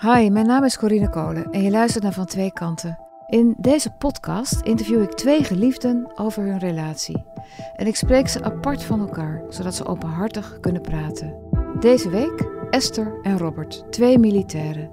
Hi, 0.00 0.30
mijn 0.30 0.46
naam 0.46 0.64
is 0.64 0.78
Corine 0.78 1.10
Kolen 1.10 1.50
en 1.50 1.62
je 1.62 1.70
luistert 1.70 2.04
naar 2.04 2.12
Van 2.12 2.26
Twee 2.26 2.52
Kanten. 2.52 2.98
In 3.26 3.54
deze 3.56 3.90
podcast 3.90 4.60
interview 4.60 5.02
ik 5.02 5.12
twee 5.12 5.44
geliefden 5.44 6.18
over 6.18 6.42
hun 6.42 6.58
relatie. 6.58 7.24
En 7.76 7.86
ik 7.86 7.96
spreek 7.96 8.28
ze 8.28 8.42
apart 8.42 8.84
van 8.84 9.00
elkaar, 9.00 9.42
zodat 9.48 9.74
ze 9.74 9.86
openhartig 9.86 10.60
kunnen 10.60 10.82
praten. 10.82 11.34
Deze 11.80 12.10
week 12.10 12.48
Esther 12.70 13.18
en 13.22 13.38
Robert, 13.38 13.84
twee 13.90 14.18
militairen. 14.18 14.90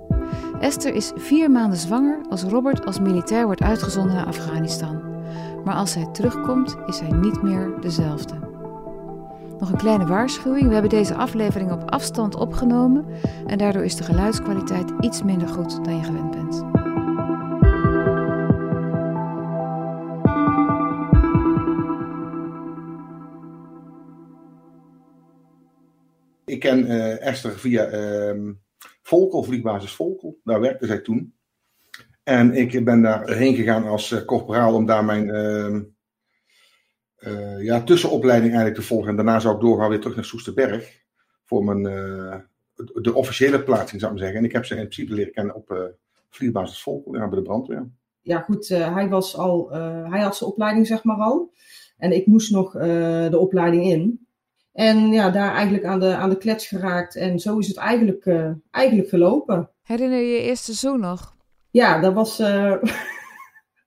Esther 0.60 0.94
is 0.94 1.12
vier 1.16 1.52
maanden 1.52 1.80
zwanger 1.80 2.26
als 2.30 2.44
Robert 2.44 2.86
als 2.86 3.00
militair 3.00 3.46
wordt 3.46 3.62
uitgezonden 3.62 4.16
naar 4.16 4.26
Afghanistan. 4.26 5.02
Maar 5.64 5.76
als 5.76 5.96
hij 5.96 6.08
terugkomt, 6.12 6.76
is 6.86 7.00
hij 7.00 7.12
niet 7.12 7.42
meer 7.42 7.74
dezelfde. 7.82 8.55
Nog 9.60 9.72
een 9.72 9.78
kleine 9.78 10.06
waarschuwing: 10.06 10.68
we 10.68 10.74
hebben 10.74 10.90
deze 10.90 11.16
aflevering 11.16 11.72
op 11.72 11.92
afstand 11.92 12.36
opgenomen 12.36 13.06
en 13.48 13.58
daardoor 13.58 13.84
is 13.84 13.96
de 13.96 14.04
geluidskwaliteit 14.04 14.92
iets 15.00 15.24
minder 15.24 15.48
goed 15.48 15.86
dan 15.86 15.96
je 15.96 16.04
gewend 16.04 16.32
bent. 16.32 16.64
Ik 26.46 26.60
ken 26.60 26.86
uh, 26.86 27.28
Esther 27.28 27.60
via 27.60 27.92
uh, 27.94 28.54
Volkel, 29.02 29.44
vliegbasis 29.44 29.94
Volkel. 29.94 30.40
Daar 30.44 30.60
werkte 30.60 30.86
zij 30.86 31.00
toen. 31.00 31.34
En 32.24 32.54
ik 32.54 32.86
ben 32.86 33.02
daarheen 33.02 33.56
gegaan 33.56 33.88
als 33.88 34.12
uh, 34.12 34.22
corporaal 34.22 34.74
om 34.74 34.86
daar 34.86 35.06
mijn 35.06 35.95
uh, 37.20 37.64
ja, 37.64 37.84
tussenopleiding 37.84 38.54
eigenlijk 38.54 38.82
te 38.82 38.88
volgen. 38.88 39.10
En 39.10 39.16
daarna 39.16 39.40
zou 39.40 39.56
ik 39.56 39.62
doorgaan 39.62 39.90
weer 39.90 40.00
terug 40.00 40.16
naar 40.16 40.26
Soesterberg. 40.26 41.04
Voor 41.46 41.64
mijn, 41.64 41.84
de 42.94 43.14
officiële 43.14 43.64
plaatsing 43.64 44.02
zou 44.02 44.14
ik 44.14 44.20
maar 44.20 44.28
zeggen. 44.28 44.38
En 44.38 44.46
ik 44.46 44.52
heb 44.52 44.66
ze 44.66 44.74
in 44.74 44.80
principe 44.80 45.14
leren 45.14 45.34
kennen 45.34 45.56
op 45.56 45.94
vliegbasis 46.30 46.82
Volkel, 46.82 47.16
ja, 47.16 47.28
bij 47.28 47.38
de 47.38 47.44
brandweer. 47.44 47.90
Ja 48.22 48.40
goed, 48.40 48.68
hij, 48.68 49.10
was 49.10 49.38
al, 49.38 49.70
hij 50.10 50.22
had 50.22 50.36
zijn 50.36 50.50
opleiding 50.50 50.88
zeg 50.88 51.04
maar 51.04 51.18
al. 51.18 51.52
En 51.98 52.12
ik 52.12 52.26
moest 52.26 52.52
nog 52.52 52.72
de 52.72 53.38
opleiding 53.40 53.84
in. 53.84 54.26
En 54.76 55.12
ja, 55.12 55.30
daar 55.30 55.54
eigenlijk 55.54 55.86
aan 55.86 56.00
de, 56.00 56.16
aan 56.16 56.30
de 56.30 56.38
klets 56.38 56.68
geraakt. 56.68 57.16
En 57.16 57.40
zo 57.40 57.58
is 57.58 57.68
het 57.68 57.78
eigenlijk, 57.78 58.26
uh, 58.26 58.52
eigenlijk 58.72 59.10
gelopen. 59.10 59.70
Herinner 59.84 60.20
je 60.20 60.28
je 60.28 60.42
eerste 60.42 60.74
zoen 60.74 61.00
nog? 61.00 61.36
Ja, 61.72 62.00
dat 62.00 62.14
was 62.14 62.40
uh, 62.40 62.74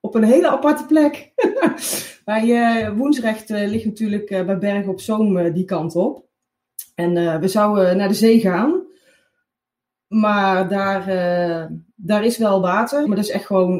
op 0.08 0.14
een 0.14 0.24
hele 0.24 0.48
aparte 0.48 0.86
plek. 0.86 1.32
bij 2.24 2.44
uh, 2.44 2.96
Woensrecht 2.96 3.48
ligt 3.48 3.84
natuurlijk 3.84 4.28
bij 4.28 4.58
Berg 4.58 4.86
op 4.86 5.00
Zoom 5.00 5.52
die 5.52 5.64
kant 5.64 5.96
op. 5.96 6.26
En 6.94 7.40
we 7.40 7.48
zouden 7.48 7.96
naar 7.96 8.08
de 8.08 8.14
zee 8.14 8.40
gaan. 8.40 8.86
Maar 10.08 10.68
daar, 10.68 11.04
daar 11.94 12.24
is 12.24 12.38
wel 12.38 12.60
water, 12.60 13.06
maar 13.06 13.16
dat 13.16 13.24
is 13.24 13.30
echt 13.30 13.46
gewoon 13.46 13.76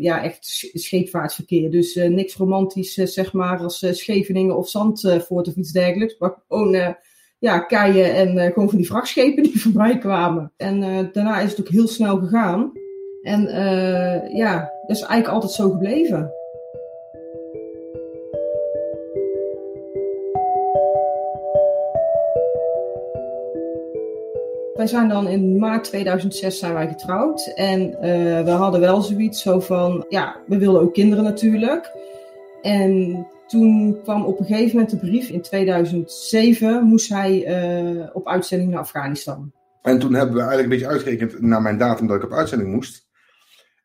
ja, 0.00 0.22
echt 0.22 0.70
scheepvaartverkeer. 0.72 1.70
Dus 1.70 1.94
niks 1.94 2.36
romantisch, 2.36 2.94
zeg 2.94 3.32
maar, 3.32 3.58
als 3.58 3.86
Scheveningen 3.90 4.56
of 4.56 4.68
Zandvoort 4.68 5.48
of 5.48 5.54
iets 5.54 5.72
dergelijks. 5.72 6.18
Maar 6.18 6.34
gewoon 6.48 6.96
ja, 7.38 7.58
keien 7.58 8.14
en 8.14 8.52
gewoon 8.52 8.68
van 8.68 8.78
die 8.78 8.86
vrachtschepen 8.86 9.42
die 9.52 9.60
voorbij 9.60 9.98
kwamen. 9.98 10.52
En 10.56 10.80
daarna 11.12 11.40
is 11.40 11.50
het 11.50 11.60
ook 11.60 11.68
heel 11.68 11.88
snel 11.88 12.18
gegaan. 12.18 12.72
En 13.22 13.42
ja, 14.36 14.77
dat 14.88 14.96
is 14.96 15.02
eigenlijk 15.02 15.34
altijd 15.34 15.52
zo 15.52 15.70
gebleven. 15.70 16.32
Wij 24.74 24.86
zijn 24.86 25.08
dan 25.08 25.28
in 25.28 25.58
maart 25.58 25.84
2006 25.84 26.58
zijn 26.58 26.74
wij 26.74 26.88
getrouwd. 26.88 27.52
En 27.54 27.80
uh, 27.80 27.98
we 28.44 28.50
hadden 28.50 28.80
wel 28.80 29.00
zoiets 29.00 29.42
zo 29.42 29.60
van, 29.60 30.04
ja, 30.08 30.36
we 30.46 30.58
wilden 30.58 30.80
ook 30.80 30.94
kinderen 30.94 31.24
natuurlijk. 31.24 31.92
En 32.62 33.26
toen 33.46 33.98
kwam 34.02 34.24
op 34.24 34.38
een 34.38 34.46
gegeven 34.46 34.76
moment 34.76 34.90
de 34.90 35.06
brief. 35.06 35.28
In 35.28 35.42
2007 35.42 36.84
moest 36.84 37.08
hij 37.08 37.62
uh, 37.94 38.06
op 38.12 38.28
uitzending 38.28 38.70
naar 38.70 38.80
Afghanistan. 38.80 39.52
En 39.82 39.98
toen 39.98 40.14
hebben 40.14 40.34
we 40.34 40.40
eigenlijk 40.40 40.72
een 40.72 40.78
beetje 40.78 40.92
uitgerekend 40.94 41.40
naar 41.40 41.62
mijn 41.62 41.78
datum 41.78 42.06
dat 42.06 42.16
ik 42.16 42.24
op 42.24 42.32
uitzending 42.32 42.72
moest. 42.72 43.07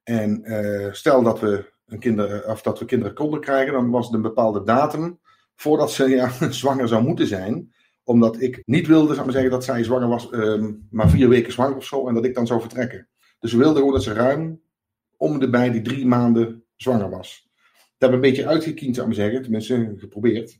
En 0.03 0.41
uh, 0.43 0.93
stel 0.93 1.23
dat 1.23 1.39
we, 1.39 1.71
een 1.85 1.99
kinder, 1.99 2.47
of 2.47 2.61
dat 2.61 2.79
we 2.79 2.85
kinderen 2.85 3.13
konden 3.13 3.39
krijgen, 3.39 3.73
dan 3.73 3.89
was 3.89 4.05
het 4.05 4.15
een 4.15 4.21
bepaalde 4.21 4.63
datum 4.63 5.19
voordat 5.55 5.91
ze 5.91 6.09
ja, 6.09 6.31
zwanger 6.49 6.87
zou 6.87 7.03
moeten 7.03 7.27
zijn 7.27 7.73
omdat 8.03 8.41
ik 8.41 8.61
niet 8.65 8.87
wilde, 8.87 9.13
zou 9.13 9.25
ik 9.25 9.33
zeggen, 9.33 9.51
dat 9.51 9.63
zij 9.63 9.83
zwanger 9.83 10.07
was, 10.07 10.31
uh, 10.31 10.65
maar 10.89 11.09
vier 11.09 11.29
weken 11.29 11.51
zwanger 11.51 11.75
of 11.75 11.85
zo. 11.85 12.07
En 12.07 12.13
dat 12.13 12.25
ik 12.25 12.33
dan 12.33 12.47
zou 12.47 12.59
vertrekken. 12.59 13.07
Dus 13.39 13.51
we 13.51 13.57
wilden 13.57 13.77
gewoon 13.77 13.93
dat 13.93 14.03
ze 14.03 14.13
ruim 14.13 14.61
om 15.17 15.39
de 15.39 15.49
bij 15.49 15.71
die 15.71 15.81
drie 15.81 16.05
maanden 16.05 16.63
zwanger 16.75 17.09
was. 17.09 17.49
Dat 17.97 18.11
hebben 18.11 18.19
we 18.19 18.25
een 18.25 18.33
beetje 18.33 18.49
uitgekiend, 18.49 18.95
zou 18.95 19.07
ik 19.07 19.13
zeggen. 19.13 19.41
Tenminste, 19.41 19.93
geprobeerd. 19.97 20.59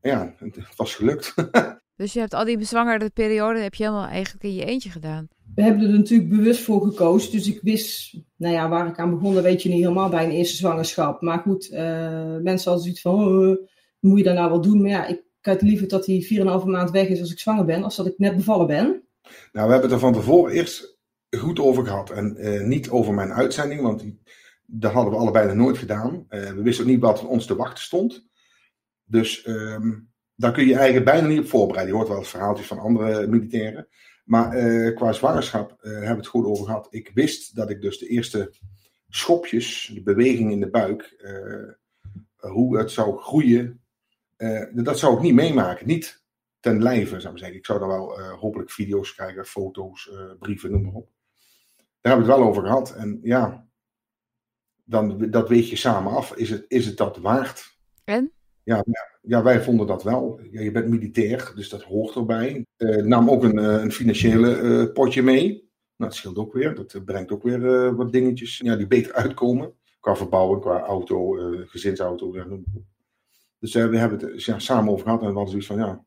En 0.00 0.10
ja, 0.10 0.34
het 0.38 0.76
was 0.76 0.94
gelukt. 0.94 1.34
dus 1.96 2.12
je 2.12 2.20
hebt 2.20 2.34
al 2.34 2.44
die 2.44 2.58
bezwangerde 2.58 3.10
periode 3.10 3.58
heb 3.58 3.74
je 3.74 3.84
helemaal 3.84 4.06
eigenlijk 4.06 4.44
in 4.44 4.54
je 4.54 4.64
eentje 4.64 4.90
gedaan. 4.90 5.28
We 5.54 5.62
hebben 5.62 5.86
er 5.86 5.98
natuurlijk 5.98 6.28
bewust 6.28 6.62
voor 6.62 6.82
gekozen. 6.82 7.32
Dus 7.32 7.48
ik 7.48 7.60
wist, 7.62 8.16
nou 8.36 8.54
ja, 8.54 8.68
waar 8.68 8.86
ik 8.86 8.98
aan 8.98 9.10
begon, 9.10 9.42
weet 9.42 9.62
je 9.62 9.68
niet 9.68 9.82
helemaal 9.82 10.08
bij 10.08 10.24
een 10.24 10.30
eerste 10.30 10.56
zwangerschap. 10.56 11.20
Maar 11.20 11.38
goed, 11.38 11.70
uh, 11.70 11.78
mensen 12.36 12.70
hadden 12.70 12.82
zoiets 12.82 13.00
van, 13.00 13.14
oh, 13.14 13.56
moet 14.00 14.18
je 14.18 14.24
dat 14.24 14.34
nou 14.34 14.50
wel 14.50 14.60
doen? 14.60 14.80
Maar 14.82 14.90
ja, 14.90 15.06
ik 15.06 15.22
had 15.40 15.62
liever 15.62 15.88
dat 15.88 16.06
hij 16.06 16.26
4,5 16.60 16.64
maand 16.64 16.90
weg 16.90 17.08
is 17.08 17.20
als 17.20 17.32
ik 17.32 17.38
zwanger 17.38 17.64
ben, 17.64 17.82
als 17.82 17.96
dat 17.96 18.06
ik 18.06 18.18
net 18.18 18.36
bevallen 18.36 18.66
ben. 18.66 18.86
Nou, 19.52 19.66
we 19.66 19.72
hebben 19.72 19.82
het 19.82 19.92
er 19.92 19.98
van 19.98 20.12
tevoren 20.12 20.52
eerst 20.52 20.98
goed 21.30 21.60
over 21.60 21.86
gehad. 21.86 22.10
En 22.10 22.36
uh, 22.38 22.66
niet 22.66 22.90
over 22.90 23.14
mijn 23.14 23.32
uitzending, 23.32 23.80
want 23.80 24.00
die, 24.00 24.20
dat 24.66 24.92
hadden 24.92 25.12
we 25.12 25.18
allebei 25.18 25.46
nog 25.46 25.56
nooit 25.56 25.78
gedaan. 25.78 26.26
Uh, 26.28 26.50
we 26.50 26.62
wisten 26.62 26.84
ook 26.84 26.90
niet 26.90 27.00
wat 27.00 27.26
ons 27.26 27.46
te 27.46 27.56
wachten 27.56 27.84
stond. 27.84 28.26
Dus 29.04 29.46
um, 29.46 30.10
daar 30.34 30.52
kun 30.52 30.66
je 30.66 30.74
eigenlijk 30.74 31.04
bijna 31.04 31.26
niet 31.26 31.38
op 31.38 31.48
voorbereiden. 31.48 31.92
Je 31.92 31.98
hoort 31.98 32.10
wel 32.10 32.18
eens 32.18 32.30
verhaaltjes 32.30 32.66
van 32.66 32.78
andere 32.78 33.26
militairen. 33.26 33.88
Maar 34.22 34.58
uh, 34.58 34.96
qua 34.96 35.12
zwangerschap 35.12 35.78
hebben 35.80 36.08
we 36.10 36.16
het 36.16 36.26
goed 36.26 36.44
over 36.44 36.64
gehad. 36.64 36.86
Ik 36.90 37.10
wist 37.14 37.56
dat 37.56 37.70
ik 37.70 37.80
dus 37.80 37.98
de 37.98 38.06
eerste 38.06 38.54
schopjes, 39.08 39.90
de 39.94 40.02
beweging 40.02 40.50
in 40.50 40.60
de 40.60 40.70
buik, 40.70 41.24
hoe 42.36 42.78
het 42.78 42.90
zou 42.90 43.18
groeien, 43.18 43.82
dat 44.72 44.98
zou 44.98 45.16
ik 45.16 45.22
niet 45.22 45.34
meemaken. 45.34 45.86
Niet 45.86 46.24
ten 46.60 46.82
lijve, 46.82 47.20
zou 47.20 47.32
ik 47.32 47.38
zeggen. 47.38 47.58
Ik 47.58 47.66
zou 47.66 47.78
dan 47.78 47.88
wel 47.88 48.20
hopelijk 48.20 48.70
video's 48.70 49.14
krijgen, 49.14 49.46
foto's, 49.46 50.10
brieven, 50.38 50.70
noem 50.70 50.82
maar 50.82 50.92
op. 50.92 51.10
Daar 52.00 52.12
hebben 52.12 52.26
we 52.26 52.32
het 52.32 52.40
wel 52.40 52.50
over 52.50 52.62
gehad. 52.62 52.94
En 52.94 53.18
ja, 53.22 53.66
dan, 54.84 55.30
dat 55.30 55.48
weet 55.48 55.68
je 55.68 55.76
samen 55.76 56.12
af. 56.12 56.36
Is 56.36 56.50
het, 56.50 56.64
is 56.68 56.86
het 56.86 56.96
dat 56.96 57.16
waard? 57.16 57.78
En? 58.04 58.32
Ja, 58.62 58.76
ja, 58.76 59.11
wij 59.22 59.62
vonden 59.62 59.86
dat 59.86 60.02
wel. 60.02 60.40
Ja, 60.50 60.60
je 60.60 60.70
bent 60.70 60.88
militair, 60.88 61.52
dus 61.54 61.68
dat 61.68 61.82
hoort 61.82 62.16
erbij. 62.16 62.66
nam 63.02 63.30
ook 63.30 63.44
een, 63.44 63.56
een 63.56 63.92
financiële 63.92 64.90
potje 64.92 65.22
mee. 65.22 65.48
Nou, 65.96 66.10
dat 66.10 66.14
scheelt 66.14 66.36
ook 66.36 66.52
weer. 66.52 66.74
Dat 66.74 67.04
brengt 67.04 67.32
ook 67.32 67.42
weer 67.42 67.94
wat 67.96 68.12
dingetjes 68.12 68.58
ja, 68.58 68.76
die 68.76 68.86
beter 68.86 69.12
uitkomen. 69.12 69.74
Qua 70.00 70.16
verbouwen, 70.16 70.60
qua 70.60 70.80
auto, 70.80 71.32
gezinsauto, 71.66 72.26
op. 72.26 72.64
Dus 73.62 73.74
uh, 73.74 73.88
we 73.88 73.98
hebben 73.98 74.30
het 74.30 74.44
ja, 74.44 74.58
samen 74.58 74.92
over 74.92 75.04
gehad 75.04 75.20
en 75.20 75.26
we 75.26 75.32
hadden 75.32 75.50
zoiets 75.50 75.66
van, 75.66 75.78
ja, 75.78 76.04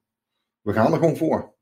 we 0.62 0.74
gaan 0.74 0.92
er 0.92 1.00
gewoon 1.00 1.18
voor. 1.18 1.56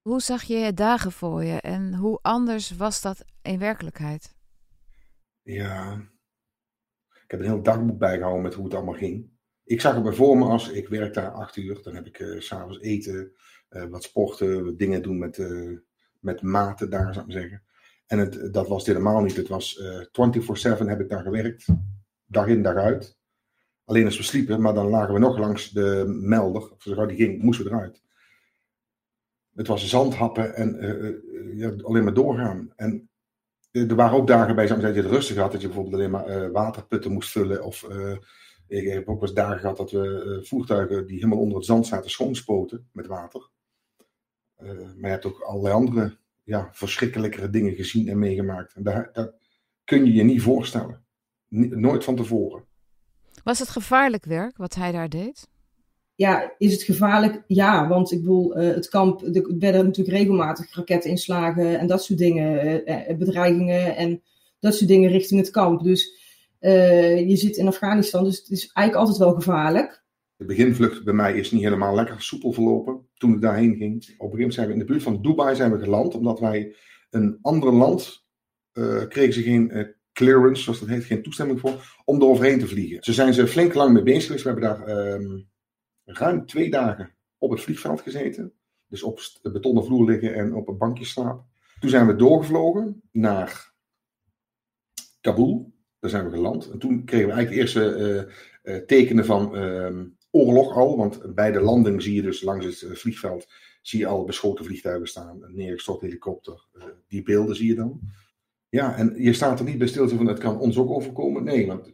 Hoe 0.00 0.20
zag 0.20 0.42
je 0.42 0.56
je 0.56 0.74
dagen 0.74 1.12
voor 1.12 1.44
je 1.44 1.60
en 1.60 1.94
hoe 1.94 2.18
anders 2.22 2.76
was 2.76 3.00
dat 3.00 3.24
in 3.42 3.58
werkelijkheid? 3.58 4.36
Ja, 5.42 5.94
ik 7.24 7.30
heb 7.30 7.40
een 7.40 7.46
heel 7.46 7.62
dagboek 7.62 7.98
bijgehouden 7.98 8.42
met 8.42 8.54
hoe 8.54 8.64
het 8.64 8.74
allemaal 8.74 8.94
ging. 8.94 9.30
Ik 9.64 9.80
zag 9.80 10.04
het 10.04 10.16
voor 10.16 10.38
me 10.38 10.44
als 10.44 10.70
ik 10.70 10.88
werk 10.88 11.14
daar 11.14 11.30
acht 11.30 11.56
uur, 11.56 11.82
dan 11.82 11.94
heb 11.94 12.06
ik 12.06 12.18
uh, 12.18 12.40
s'avonds 12.40 12.80
eten, 12.80 13.32
uh, 13.70 13.84
wat 13.84 14.02
sporten, 14.02 14.64
wat 14.64 14.78
dingen 14.78 15.02
doen 15.02 15.18
met, 15.18 15.38
uh, 15.38 15.78
met 16.18 16.42
maten 16.42 16.90
daar, 16.90 17.14
zou 17.14 17.26
ik 17.26 17.32
maar 17.32 17.40
zeggen. 17.40 17.62
En 18.06 18.18
het, 18.18 18.52
dat 18.52 18.68
was 18.68 18.86
helemaal 18.86 19.22
niet. 19.22 19.36
Het 19.36 19.48
was 19.48 19.82
24-7 19.82 20.86
heb 20.86 21.00
ik 21.00 21.08
daar 21.08 21.22
gewerkt, 21.22 21.66
dag 22.26 22.46
in, 22.46 22.62
dag 22.62 22.74
uit. 22.74 23.18
Alleen 23.84 24.04
als 24.04 24.16
we 24.16 24.22
sliepen, 24.22 24.60
maar 24.60 24.74
dan 24.74 24.88
lagen 24.88 25.14
we 25.14 25.20
nog 25.20 25.38
langs 25.38 25.70
de 25.70 26.04
melder. 26.06 26.70
Of 26.72 26.82
zo 26.82 27.06
die 27.06 27.16
ging, 27.16 27.42
moesten 27.42 27.64
we 27.64 27.70
eruit. 27.70 28.02
Het 29.54 29.66
was 29.66 29.88
zandhappen 29.88 30.54
en 30.54 31.82
alleen 31.84 32.04
maar 32.04 32.14
doorgaan. 32.14 32.72
En 32.76 33.08
er 33.70 33.94
waren 33.94 34.16
ook 34.16 34.26
dagen 34.26 34.54
bij, 34.54 34.66
zou 34.66 34.80
dat 34.80 34.94
je 34.94 35.02
het 35.02 35.10
rustig 35.10 35.36
had. 35.36 35.52
Dat 35.52 35.60
je 35.60 35.66
bijvoorbeeld 35.66 35.94
alleen 35.94 36.10
maar 36.10 36.52
waterputten 36.52 37.12
moest 37.12 37.30
vullen. 37.30 37.64
Of 37.64 37.86
ik 38.66 38.88
heb 38.88 39.08
ook 39.08 39.20
wel 39.20 39.28
eens 39.28 39.38
dagen 39.38 39.58
gehad 39.58 39.76
dat 39.76 39.90
we 39.90 40.40
voertuigen 40.42 41.06
die 41.06 41.16
helemaal 41.16 41.38
onder 41.38 41.56
het 41.56 41.66
zand 41.66 41.86
zaten 41.86 42.10
schoonspoten 42.10 42.88
met 42.92 43.06
water. 43.06 43.50
maar 44.56 44.96
je 45.00 45.06
hebt 45.06 45.24
ook 45.24 45.40
allerlei 45.40 45.74
andere 45.74 46.16
ja, 46.42 46.68
verschrikkelijkere 46.72 47.50
dingen 47.50 47.74
gezien 47.74 48.08
en 48.08 48.18
meegemaakt. 48.18 48.74
En 48.74 48.82
daar, 48.82 49.10
dat 49.12 49.34
kun 49.84 50.04
je 50.04 50.12
je 50.12 50.22
niet 50.22 50.42
voorstellen. 50.42 51.04
nooit 51.48 52.04
van 52.04 52.16
tevoren. 52.16 52.64
Was 53.44 53.58
het 53.58 53.68
gevaarlijk 53.68 54.24
werk 54.24 54.56
wat 54.56 54.74
hij 54.74 54.92
daar 54.92 55.08
deed? 55.08 55.48
ja, 56.14 56.54
is 56.58 56.72
het 56.72 56.82
gevaarlijk? 56.82 57.42
Ja, 57.46 57.88
want 57.88 58.12
ik 58.12 58.20
bedoel, 58.20 58.60
uh, 58.60 58.74
het 58.74 58.88
kamp, 58.88 59.22
er 59.22 59.58
werden 59.58 59.84
natuurlijk 59.84 60.16
regelmatig 60.16 60.74
raketinslagen 60.74 61.78
en 61.78 61.86
dat 61.86 62.04
soort 62.04 62.18
dingen, 62.18 62.82
uh, 62.90 63.16
bedreigingen 63.16 63.96
en 63.96 64.22
dat 64.60 64.74
soort 64.74 64.88
dingen 64.88 65.10
richting 65.10 65.40
het 65.40 65.50
kamp. 65.50 65.82
Dus 65.82 66.23
je 67.28 67.36
zit 67.36 67.56
in 67.56 67.66
Afghanistan, 67.66 68.24
dus 68.24 68.38
het 68.38 68.50
is 68.50 68.70
eigenlijk 68.72 69.06
altijd 69.06 69.28
wel 69.28 69.34
gevaarlijk. 69.34 70.04
De 70.36 70.44
beginvlucht 70.44 71.04
bij 71.04 71.14
mij 71.14 71.36
is 71.38 71.50
niet 71.50 71.62
helemaal 71.62 71.94
lekker 71.94 72.22
soepel 72.22 72.52
verlopen 72.52 73.08
toen 73.14 73.34
ik 73.34 73.40
daarheen 73.40 73.76
ging. 73.76 73.94
Op 73.94 74.02
een 74.02 74.08
gegeven 74.08 74.30
moment 74.30 74.54
zijn 74.54 74.66
we 74.66 74.72
in 74.72 74.78
de 74.78 74.84
buurt 74.84 75.02
van 75.02 75.22
Dubai 75.22 75.56
zijn 75.56 75.72
we 75.72 75.78
geland, 75.78 76.14
omdat 76.14 76.40
wij 76.40 76.76
een 77.10 77.38
ander 77.42 77.72
land 77.72 78.26
kregen 79.08 79.32
ze 79.32 79.42
geen 79.42 79.94
clearance, 80.14 80.62
zoals 80.62 80.80
dat 80.80 80.88
heet, 80.88 81.04
geen 81.04 81.22
toestemming 81.22 81.60
voor, 81.60 82.02
om 82.04 82.20
er 82.20 82.28
overheen 82.28 82.58
te 82.58 82.66
vliegen. 82.66 83.04
Ze 83.04 83.12
zijn 83.12 83.34
ze 83.34 83.46
flink 83.46 83.74
lang 83.74 83.92
mee 83.92 84.02
bezig 84.02 84.24
geweest. 84.24 84.44
We 84.44 84.50
hebben 84.50 84.68
daar 84.68 84.86
ehm, 84.86 85.40
ruim 86.04 86.46
twee 86.46 86.70
dagen 86.70 87.14
op 87.38 87.50
het 87.50 87.60
vliegveld 87.60 88.00
gezeten. 88.00 88.52
Dus 88.86 89.02
op 89.02 89.20
de 89.42 89.50
betonnen 89.50 89.84
vloer 89.84 90.04
liggen 90.10 90.34
en 90.34 90.54
op 90.54 90.68
een 90.68 90.78
bankje 90.78 91.04
slapen. 91.04 91.46
Toen 91.80 91.90
zijn 91.90 92.06
we 92.06 92.16
doorgevlogen 92.16 93.02
naar 93.10 93.72
Kabul. 95.20 95.72
Daar 96.04 96.12
zijn 96.12 96.30
we 96.30 96.36
geland. 96.36 96.70
En 96.70 96.78
toen 96.78 97.04
kregen 97.04 97.26
we 97.26 97.32
eigenlijk 97.32 97.62
eerste 97.62 97.96
uh, 98.62 98.74
uh, 98.74 98.82
tekenen 98.82 99.24
van 99.24 99.56
uh, 99.58 100.02
oorlog 100.30 100.76
al. 100.76 100.96
Want 100.96 101.34
bij 101.34 101.52
de 101.52 101.60
landing 101.60 102.02
zie 102.02 102.14
je 102.14 102.22
dus 102.22 102.42
langs 102.42 102.66
het 102.66 102.90
eh, 102.90 102.96
vliegveld 102.96 103.46
zie 103.82 103.98
je 103.98 104.06
al 104.06 104.24
beschoten 104.24 104.64
vliegtuigen 104.64 105.08
staan. 105.08 105.42
Een 105.42 105.54
neergestort 105.54 106.00
helikopter. 106.00 106.66
die 107.08 107.22
beelden 107.22 107.56
zie 107.56 107.68
je 107.68 107.74
dan. 107.74 108.00
Ja, 108.68 108.96
en 108.96 109.14
je 109.16 109.32
staat 109.32 109.58
er 109.58 109.64
niet 109.64 109.78
bij 109.78 109.86
stil 109.86 110.08
van 110.08 110.26
het 110.26 110.38
kan 110.38 110.58
ons 110.58 110.76
ook 110.76 110.90
overkomen. 110.90 111.44
Nee, 111.44 111.66
want 111.66 111.90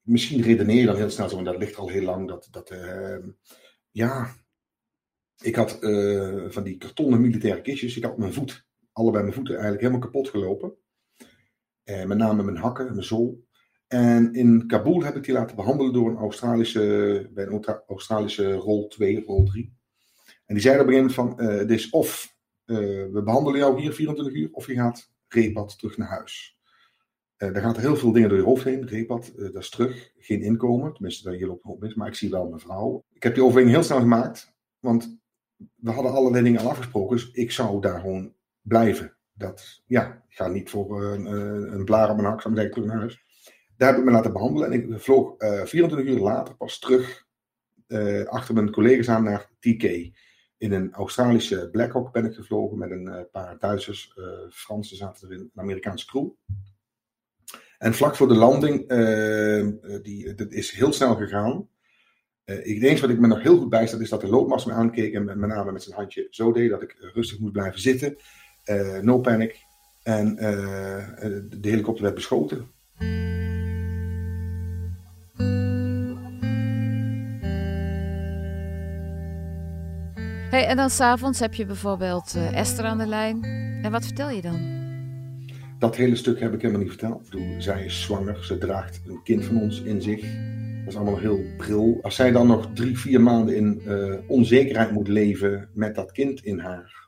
misschien 0.00 0.42
redeneer 0.42 0.80
je 0.80 0.86
dan 0.86 0.96
heel 0.96 1.10
snel 1.10 1.28
zo, 1.28 1.42
dat 1.42 1.58
ligt 1.58 1.76
al 1.76 1.88
heel 1.88 2.04
lang. 2.04 2.28
Dat, 2.28 2.48
dat, 2.50 2.70
uh, 2.70 3.18
ja, 3.90 4.34
ik 5.42 5.54
had 5.54 5.78
van 6.48 6.62
die 6.62 6.76
kartonnen 6.76 7.20
militaire 7.20 7.60
kistjes. 7.60 7.96
Ik 7.96 8.04
had 8.04 8.18
mijn 8.18 8.32
voet, 8.32 8.66
allebei 8.92 9.22
mijn 9.22 9.34
voeten 9.34 9.54
eigenlijk 9.54 9.82
helemaal 9.82 10.04
kapot 10.04 10.28
gelopen. 10.28 10.74
Uh, 11.86 12.04
met 12.04 12.18
name 12.18 12.42
mijn 12.42 12.56
hakken, 12.56 12.86
mijn 12.86 13.04
zool. 13.04 13.44
En 13.86 14.32
in 14.32 14.66
Kabul 14.66 15.02
heb 15.02 15.16
ik 15.16 15.24
die 15.24 15.34
laten 15.34 15.56
behandelen 15.56 15.92
door 15.92 16.10
een 16.10 16.16
Australische, 16.16 17.30
bij 17.34 17.46
een 17.46 17.64
Australische 17.86 18.52
rol 18.52 18.88
2, 18.88 19.24
rol 19.24 19.44
3. 19.44 19.76
En 20.46 20.54
die 20.54 20.62
zeiden 20.62 20.84
op 20.84 20.88
een 20.88 20.94
gegeven 20.94 21.24
moment 21.24 21.38
van, 21.38 21.52
uh, 21.52 21.58
het 21.58 21.70
is 21.70 21.90
of 21.90 22.34
we 22.64 23.22
behandelen 23.24 23.58
jou 23.58 23.80
hier 23.80 23.92
24 23.92 24.34
uur, 24.34 24.48
of 24.52 24.66
je 24.66 24.74
gaat 24.74 25.10
reepad 25.28 25.78
terug 25.78 25.96
naar 25.96 26.08
huis. 26.08 26.56
Uh, 27.38 27.52
daar 27.52 27.62
gaat 27.62 27.76
er 27.76 27.82
heel 27.82 27.96
veel 27.96 28.12
dingen 28.12 28.28
door 28.28 28.38
je 28.38 28.44
hoofd 28.44 28.64
heen. 28.64 28.86
Reepad, 28.86 29.32
uh, 29.36 29.52
dat 29.52 29.62
is 29.62 29.70
terug. 29.70 30.12
Geen 30.16 30.42
inkomen. 30.42 30.92
Tenminste, 30.92 31.34
hier 31.36 31.46
loopt 31.46 31.62
hoop 31.62 31.80
mis. 31.80 31.94
Maar 31.94 32.08
ik 32.08 32.14
zie 32.14 32.30
wel 32.30 32.48
mijn 32.48 32.60
vrouw. 32.60 33.04
Ik 33.12 33.22
heb 33.22 33.34
die 33.34 33.42
overweging 33.42 33.74
heel 33.74 33.84
snel 33.84 34.00
gemaakt. 34.00 34.54
Want 34.78 35.18
we 35.74 35.90
hadden 35.90 36.12
allerlei 36.12 36.44
dingen 36.44 36.60
al 36.60 36.70
afgesproken. 36.70 37.16
Dus 37.16 37.30
ik 37.30 37.50
zou 37.50 37.80
daar 37.80 38.00
gewoon 38.00 38.34
blijven. 38.60 39.15
Dat, 39.36 39.82
ja, 39.86 40.22
ik 40.28 40.36
ga 40.36 40.48
niet 40.48 40.70
voor 40.70 41.04
een, 41.04 41.26
een 41.72 41.84
blaar 41.84 42.10
op 42.10 42.16
mijn 42.16 42.28
hak. 42.28 42.42
Zou 42.42 42.60
ik 42.60 42.72
terug 42.72 42.86
naar 42.86 42.98
huis. 42.98 43.24
Daar 43.76 43.88
heb 43.88 43.98
ik 43.98 44.04
me 44.04 44.10
laten 44.10 44.32
behandelen. 44.32 44.72
En 44.72 44.90
ik 44.90 45.00
vloog 45.00 45.34
uh, 45.38 45.64
24 45.64 46.14
uur 46.14 46.20
later 46.20 46.56
pas 46.56 46.78
terug 46.78 47.24
achter 48.24 48.54
mijn 48.54 48.70
collega's 48.70 49.08
aan 49.08 49.24
naar 49.24 49.50
TK. 49.60 50.14
In 50.58 50.72
een 50.72 50.92
Australische 50.92 51.68
Black 51.70 51.92
Hawk 51.92 52.12
ben 52.12 52.24
ik 52.24 52.34
gevlogen 52.34 52.78
met 52.78 52.90
een 52.90 53.06
uh, 53.06 53.20
paar 53.32 53.58
Duitsers, 53.58 54.16
uh, 54.16 54.26
Fransen 54.50 54.96
zaten 54.96 55.28
erin, 55.28 55.40
een 55.40 55.60
Amerikaanse 55.60 56.06
crew. 56.06 56.28
En 57.78 57.94
vlak 57.94 58.16
voor 58.16 58.28
de 58.28 58.34
landing, 58.34 58.92
uh, 58.92 60.02
die, 60.02 60.34
dat 60.34 60.52
is 60.52 60.70
heel 60.70 60.92
snel 60.92 61.14
gegaan. 61.14 61.68
ik 62.44 62.80
denk 62.80 62.98
wat 62.98 63.10
ik 63.10 63.18
me 63.18 63.26
nog 63.26 63.42
heel 63.42 63.58
goed 63.58 63.68
bijstaat, 63.68 64.00
is 64.00 64.08
dat 64.08 64.20
de 64.20 64.26
loopmast 64.26 64.66
me 64.66 64.72
aankeek 64.72 65.14
en 65.14 65.24
met, 65.24 65.36
met 65.36 65.48
name 65.48 65.72
met 65.72 65.82
zijn 65.82 65.96
handje 65.96 66.26
zo 66.30 66.52
deed 66.52 66.70
dat 66.70 66.82
ik 66.82 66.96
rustig 66.98 67.38
moet 67.38 67.52
blijven 67.52 67.80
zitten. 67.80 68.16
No 69.00 69.18
panic. 69.18 69.64
En 70.02 70.36
de 70.36 71.68
helikopter 71.68 72.02
werd 72.02 72.14
beschoten. 72.14 72.74
Hey, 80.50 80.66
en 80.66 80.76
dan 80.76 80.90
s'avonds 80.90 81.40
heb 81.40 81.54
je 81.54 81.66
bijvoorbeeld 81.66 82.34
uh, 82.36 82.58
Esther 82.58 82.84
aan 82.84 82.98
de 82.98 83.06
lijn. 83.06 83.44
En 83.82 83.90
wat 83.90 84.04
vertel 84.04 84.30
je 84.30 84.42
dan? 84.42 84.74
Dat 85.78 85.96
hele 85.96 86.16
stuk 86.16 86.40
heb 86.40 86.54
ik 86.54 86.60
helemaal 86.60 86.82
niet 86.82 86.90
verteld. 86.90 87.24
Ik 87.24 87.30
bedoel, 87.30 87.60
zij 87.62 87.84
is 87.84 88.02
zwanger, 88.02 88.44
ze 88.44 88.58
draagt 88.58 89.00
een 89.06 89.22
kind 89.22 89.44
van 89.44 89.60
ons 89.60 89.82
in 89.82 90.02
zich. 90.02 90.20
Dat 90.20 90.94
is 90.94 90.96
allemaal 90.96 91.18
heel 91.18 91.40
bril. 91.56 91.98
Als 92.02 92.14
zij 92.14 92.32
dan 92.32 92.46
nog 92.46 92.70
drie, 92.74 92.98
vier 92.98 93.20
maanden 93.20 93.56
in 93.56 93.82
uh, 93.86 94.14
onzekerheid 94.26 94.90
moet 94.90 95.08
leven 95.08 95.68
met 95.72 95.94
dat 95.94 96.12
kind 96.12 96.44
in 96.44 96.58
haar. 96.58 97.05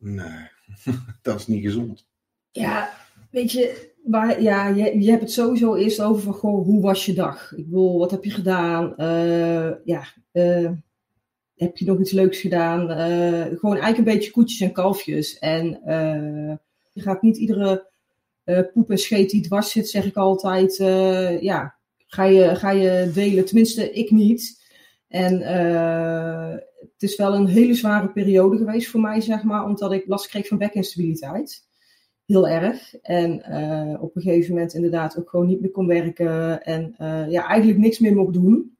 Nee, 0.00 0.48
dat 1.22 1.38
is 1.38 1.46
niet 1.46 1.62
gezond. 1.62 2.06
Ja, 2.50 2.92
weet 3.30 3.52
je, 3.52 3.90
maar, 4.04 4.42
ja, 4.42 4.68
je, 4.68 5.00
je 5.00 5.10
hebt 5.10 5.22
het 5.22 5.32
sowieso 5.32 5.74
eerst 5.74 6.00
over 6.00 6.22
van, 6.22 6.32
goh, 6.32 6.64
hoe 6.64 6.82
was 6.82 7.06
je 7.06 7.12
dag? 7.12 7.52
Ik 7.56 7.64
bedoel, 7.64 7.98
wat 7.98 8.10
heb 8.10 8.24
je 8.24 8.30
gedaan? 8.30 8.94
Uh, 8.96 9.70
ja, 9.84 10.04
heb 11.56 11.76
je 11.76 11.84
nog 11.84 12.00
iets 12.00 12.12
leuks 12.12 12.40
gedaan? 12.40 12.80
Uh, 12.80 13.58
gewoon 13.58 13.76
eigenlijk 13.76 13.98
een 13.98 14.14
beetje 14.14 14.30
koetjes 14.30 14.60
en 14.60 14.72
kalfjes. 14.72 15.38
En 15.38 15.66
je 16.92 17.00
gaat 17.00 17.22
niet 17.22 17.36
iedere 17.36 17.88
poep 18.72 18.90
en 18.90 18.98
scheet 18.98 19.30
die 19.30 19.42
dwars 19.42 19.70
zit, 19.70 19.88
zeg 19.88 20.04
ik 20.04 20.16
altijd, 20.16 20.76
ja, 21.40 21.74
ga 22.06 22.24
je, 22.24 22.56
ga 22.56 22.70
je 22.70 23.10
delen. 23.14 23.44
Tenminste, 23.44 23.92
ik 23.92 24.10
niet. 24.10 24.68
En 25.08 25.40
het 26.80 27.02
is 27.02 27.16
wel 27.16 27.34
een 27.34 27.46
hele 27.46 27.74
zware 27.74 28.08
periode 28.08 28.56
geweest 28.56 28.88
voor 28.88 29.00
mij, 29.00 29.20
zeg 29.20 29.42
maar, 29.42 29.64
omdat 29.64 29.92
ik 29.92 30.06
last 30.06 30.28
kreeg 30.28 30.46
van 30.46 30.58
bekinstabiliteit. 30.58 31.68
Heel 32.26 32.48
erg. 32.48 32.94
En 32.94 33.32
op 34.00 34.16
een 34.16 34.22
gegeven 34.22 34.54
moment 34.54 34.74
inderdaad 34.74 35.18
ook 35.18 35.30
gewoon 35.30 35.46
niet 35.46 35.60
meer 35.60 35.70
kon 35.70 35.86
werken. 35.86 36.62
En 36.62 36.94
ja, 37.28 37.46
eigenlijk 37.46 37.78
niks 37.78 37.98
meer 37.98 38.14
mocht 38.14 38.32
doen. 38.32 38.78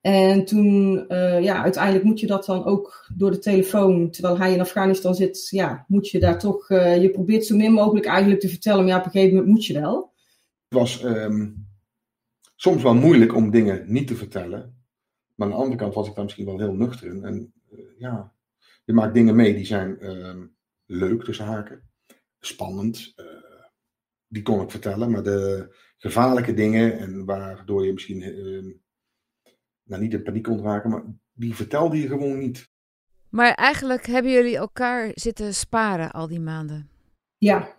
En 0.00 0.44
toen, 0.44 1.04
uh, 1.08 1.42
ja, 1.42 1.62
uiteindelijk 1.62 2.04
moet 2.04 2.20
je 2.20 2.26
dat 2.26 2.44
dan 2.44 2.64
ook 2.64 3.10
door 3.16 3.30
de 3.30 3.38
telefoon, 3.38 4.10
terwijl 4.10 4.38
hij 4.38 4.52
in 4.52 4.60
Afghanistan 4.60 5.14
zit, 5.14 5.48
ja, 5.50 5.84
moet 5.88 6.08
je 6.08 6.20
daar 6.20 6.38
toch, 6.38 6.68
je 6.68 7.10
probeert 7.12 7.46
zo 7.46 7.56
min 7.56 7.72
mogelijk 7.72 8.06
eigenlijk 8.06 8.40
te 8.40 8.48
vertellen, 8.48 8.78
maar 8.78 8.92
ja, 8.92 8.98
op 8.98 9.04
een 9.04 9.10
gegeven 9.10 9.34
moment 9.34 9.52
moet 9.52 9.66
je 9.66 9.80
wel. 9.80 10.12
Het 10.68 10.78
was 10.78 11.04
um, 11.04 11.66
soms 12.56 12.82
wel 12.82 12.94
moeilijk 12.94 13.34
om 13.34 13.50
dingen 13.50 13.84
niet 13.86 14.06
te 14.06 14.14
vertellen, 14.14 14.83
maar 15.34 15.46
aan 15.46 15.54
de 15.54 15.60
andere 15.60 15.78
kant 15.78 15.94
was 15.94 16.08
ik 16.08 16.14
daar 16.14 16.24
misschien 16.24 16.46
wel 16.46 16.58
heel 16.58 16.74
nuchter 16.74 17.06
in. 17.06 17.24
En 17.24 17.52
uh, 17.70 17.80
ja, 17.98 18.32
je 18.84 18.92
maakt 18.92 19.14
dingen 19.14 19.36
mee 19.36 19.54
die 19.54 19.66
zijn 19.66 20.10
um, 20.10 20.56
leuk 20.84 21.24
tussen 21.24 21.44
haken, 21.44 21.90
spannend, 22.40 23.14
die 24.34 24.42
kon 24.42 24.60
ik 24.60 24.70
vertellen, 24.70 25.10
maar 25.10 25.22
de 25.22 25.68
gevaarlijke 25.98 26.54
dingen 26.54 26.98
en 26.98 27.24
waardoor 27.24 27.86
je 27.86 27.92
misschien 27.92 28.22
ehm, 28.22 28.72
nou 29.82 30.02
niet 30.02 30.12
in 30.12 30.22
paniek 30.22 30.42
kon 30.42 30.62
raken, 30.62 30.90
maar 30.90 31.04
die 31.32 31.54
vertelde 31.54 32.00
je 32.00 32.06
gewoon 32.06 32.38
niet. 32.38 32.72
Maar 33.28 33.54
eigenlijk 33.54 34.06
hebben 34.06 34.32
jullie 34.32 34.56
elkaar 34.56 35.10
zitten 35.14 35.54
sparen 35.54 36.10
al 36.10 36.28
die 36.28 36.40
maanden. 36.40 36.88
Ja, 37.36 37.76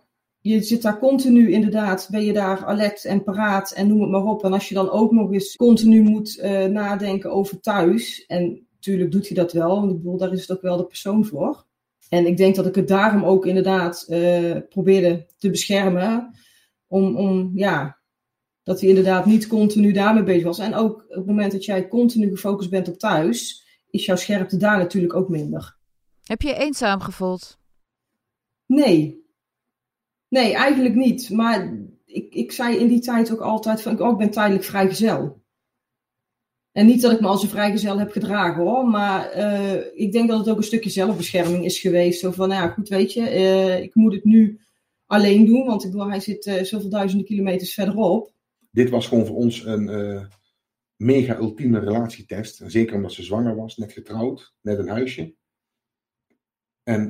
je 0.48 0.62
zit 0.62 0.82
daar 0.82 0.98
continu 0.98 1.52
inderdaad, 1.52 2.08
ben 2.10 2.24
je 2.24 2.32
daar 2.32 2.64
alert 2.64 3.04
en 3.04 3.22
paraat 3.22 3.70
en 3.70 3.88
noem 3.88 4.00
het 4.00 4.10
maar 4.10 4.24
op. 4.24 4.44
En 4.44 4.52
als 4.52 4.68
je 4.68 4.74
dan 4.74 4.90
ook 4.90 5.12
nog 5.12 5.32
eens 5.32 5.56
continu 5.56 6.02
moet 6.02 6.38
uh, 6.38 6.64
nadenken 6.64 7.32
over 7.32 7.60
thuis, 7.60 8.26
en 8.26 8.66
natuurlijk 8.74 9.10
doet 9.12 9.26
hij 9.26 9.36
dat 9.36 9.52
wel, 9.52 9.80
want 9.80 9.90
ik 9.90 9.96
bedoel, 9.96 10.18
daar 10.18 10.32
is 10.32 10.40
het 10.40 10.56
ook 10.56 10.62
wel 10.62 10.76
de 10.76 10.86
persoon 10.86 11.24
voor. 11.24 11.64
En 12.08 12.26
ik 12.26 12.36
denk 12.36 12.54
dat 12.54 12.66
ik 12.66 12.74
het 12.74 12.88
daarom 12.88 13.24
ook 13.24 13.46
inderdaad 13.46 14.06
uh, 14.08 14.56
probeerde 14.68 15.26
te 15.38 15.50
beschermen, 15.50 16.34
om, 16.86 17.16
om 17.16 17.50
ja, 17.54 17.98
dat 18.62 18.80
hij 18.80 18.88
inderdaad 18.88 19.26
niet 19.26 19.46
continu 19.46 19.92
daarmee 19.92 20.22
bezig 20.22 20.44
was. 20.44 20.58
En 20.58 20.74
ook 20.74 21.04
op 21.08 21.16
het 21.16 21.26
moment 21.26 21.52
dat 21.52 21.64
jij 21.64 21.88
continu 21.88 22.28
gefocust 22.28 22.70
bent 22.70 22.88
op 22.88 22.98
thuis, 22.98 23.64
is 23.90 24.04
jouw 24.04 24.16
scherpte 24.16 24.56
daar 24.56 24.78
natuurlijk 24.78 25.14
ook 25.14 25.28
minder. 25.28 25.76
Heb 26.22 26.42
je 26.42 26.48
je 26.48 26.54
eenzaam 26.54 27.00
gevoeld? 27.00 27.58
Nee. 28.66 29.25
Nee, 30.28 30.54
eigenlijk 30.54 30.94
niet. 30.94 31.30
Maar 31.30 31.78
ik, 32.04 32.34
ik 32.34 32.52
zei 32.52 32.76
in 32.76 32.88
die 32.88 33.00
tijd 33.00 33.32
ook 33.32 33.40
altijd 33.40 33.82
van, 33.82 33.92
ik 33.92 34.00
ook 34.00 34.18
ben 34.18 34.30
tijdelijk 34.30 34.64
vrijgezel. 34.64 35.44
En 36.72 36.86
niet 36.86 37.02
dat 37.02 37.12
ik 37.12 37.20
me 37.20 37.26
als 37.26 37.42
een 37.42 37.48
vrijgezel 37.48 37.98
heb 37.98 38.10
gedragen 38.10 38.62
hoor, 38.62 38.88
maar 38.88 39.36
uh, 39.36 39.74
ik 39.94 40.12
denk 40.12 40.28
dat 40.28 40.38
het 40.38 40.48
ook 40.48 40.56
een 40.56 40.62
stukje 40.62 40.90
zelfbescherming 40.90 41.64
is 41.64 41.78
geweest. 41.78 42.20
Zo 42.20 42.30
van, 42.30 42.48
nou 42.48 42.62
ja, 42.62 42.68
goed 42.68 42.88
weet 42.88 43.12
je, 43.12 43.20
uh, 43.20 43.82
ik 43.82 43.94
moet 43.94 44.12
het 44.12 44.24
nu 44.24 44.60
alleen 45.06 45.46
doen, 45.46 45.66
want 45.66 45.84
ik 45.84 45.90
bedoel, 45.90 46.08
hij 46.08 46.20
zit 46.20 46.46
uh, 46.46 46.62
zoveel 46.62 46.90
duizenden 46.90 47.26
kilometers 47.26 47.74
verderop 47.74 48.34
dit 48.76 48.90
was 48.90 49.06
gewoon 49.06 49.26
voor 49.26 49.36
ons 49.36 49.64
een 49.64 50.28
mega 50.96 51.36
ultieme 51.36 51.78
relatietest. 51.78 52.62
Zeker 52.66 52.96
omdat 52.96 53.12
ze 53.12 53.22
zwanger 53.22 53.56
was, 53.56 53.76
net 53.76 53.92
getrouwd, 53.92 54.54
net 54.60 54.78
een 54.78 54.88
huisje. 54.88 55.34
En 56.82 57.06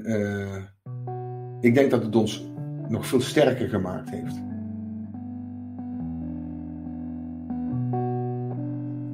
ik 1.60 1.74
denk 1.74 1.90
dat 1.90 2.02
het 2.02 2.16
ons 2.16 2.44
nog 2.88 3.06
veel 3.06 3.20
sterker 3.20 3.68
gemaakt 3.68 4.10
heeft. 4.10 4.36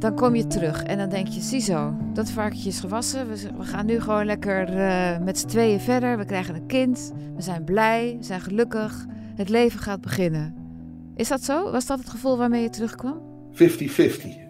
dan 0.03 0.15
kom 0.15 0.35
je 0.35 0.47
terug 0.47 0.83
en 0.83 0.99
dan 0.99 1.09
denk 1.09 1.29
je, 1.29 1.41
ziezo, 1.41 1.97
dat 2.13 2.31
varkentje 2.31 2.69
is 2.69 2.81
gewassen. 2.81 3.29
We, 3.29 3.65
gaan 3.65 3.87
nu 3.87 4.01
gewoon 4.01 4.25
lekker 4.25 4.69
uh, 4.69 5.19
met 5.19 5.39
z'n 5.39 5.47
tweeën 5.47 5.81
verder. 5.81 6.19
We 6.19 6.25
krijgen 6.25 6.55
een 6.55 6.67
kind. 6.67 7.13
We 7.37 7.43
zijn 7.43 7.65
blij, 7.65 8.17
we 8.19 8.25
zijn 8.25 8.41
gelukkig. 8.41 9.07
Het 9.35 9.49
leven 9.49 9.81
gaat 9.81 10.01
beginnen. 10.01 10.55
Is 11.17 11.29
dat 11.29 11.43
zo? 11.43 11.71
Was 11.71 11.87
dat 11.87 11.99
het 11.99 12.09
gevoel 12.09 12.37
waarmee 12.37 12.63
je 12.63 12.71
terugkwam? 12.71 13.21
50-50. 13.53 13.57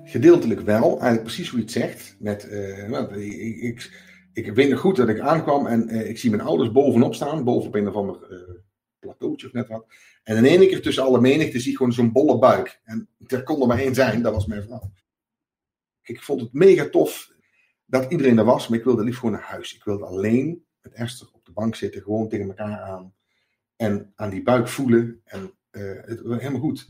Gedeeltelijk 0.04 0.60
wel. 0.60 0.88
Eigenlijk 0.88 1.22
precies 1.22 1.48
hoe 1.48 1.58
je 1.58 1.64
het 1.64 1.74
zegt. 1.74 2.16
Met, 2.18 2.48
uh, 2.50 2.88
nou, 2.88 3.20
ik, 3.20 3.56
ik, 3.56 3.90
ik, 4.32 4.54
weet 4.54 4.70
nog 4.70 4.80
goed 4.80 4.96
dat 4.96 5.08
ik 5.08 5.20
aankwam 5.20 5.66
en 5.66 5.94
uh, 5.94 6.08
ik 6.08 6.18
zie 6.18 6.30
mijn 6.30 6.42
ouders 6.42 6.72
bovenop 6.72 7.14
staan. 7.14 7.44
Bovenop 7.44 7.74
een 7.74 7.88
of 7.88 7.94
ander 7.94 8.16
plateautje 9.02 9.46
of 9.46 9.52
net 9.52 9.68
wat. 9.68 9.86
En 10.22 10.36
in 10.36 10.44
één 10.44 10.68
keer 10.68 10.82
tussen 10.82 11.02
alle 11.02 11.20
menigte 11.20 11.60
zie 11.60 11.70
ik 11.70 11.76
gewoon 11.76 11.92
zo'n 11.92 12.12
bolle 12.12 12.38
buik. 12.38 12.80
En 12.84 13.08
er 13.26 13.42
kon 13.42 13.60
er 13.60 13.66
maar 13.66 13.78
één 13.78 13.94
zijn, 13.94 14.22
dat 14.22 14.32
was 14.32 14.46
mijn 14.46 14.62
vrouw. 14.62 14.92
Ik 16.02 16.22
vond 16.22 16.40
het 16.40 16.52
mega 16.52 16.88
tof 16.88 17.32
dat 17.86 18.10
iedereen 18.10 18.38
er 18.38 18.44
was, 18.44 18.68
maar 18.68 18.78
ik 18.78 18.84
wilde 18.84 19.04
liefst 19.04 19.20
gewoon 19.20 19.34
naar 19.34 19.44
huis. 19.44 19.74
Ik 19.74 19.84
wilde 19.84 20.04
alleen 20.04 20.64
met 20.80 20.92
Esther 20.92 21.28
op 21.32 21.44
de 21.44 21.52
bank 21.52 21.74
zitten, 21.74 22.02
gewoon 22.02 22.28
tegen 22.28 22.46
elkaar 22.46 22.80
aan. 22.80 23.14
En 23.76 24.12
aan 24.14 24.30
die 24.30 24.42
buik 24.42 24.68
voelen. 24.68 25.20
En 25.24 25.52
uh, 25.70 26.00
het 26.04 26.20
was 26.20 26.38
helemaal 26.38 26.60
goed. 26.60 26.86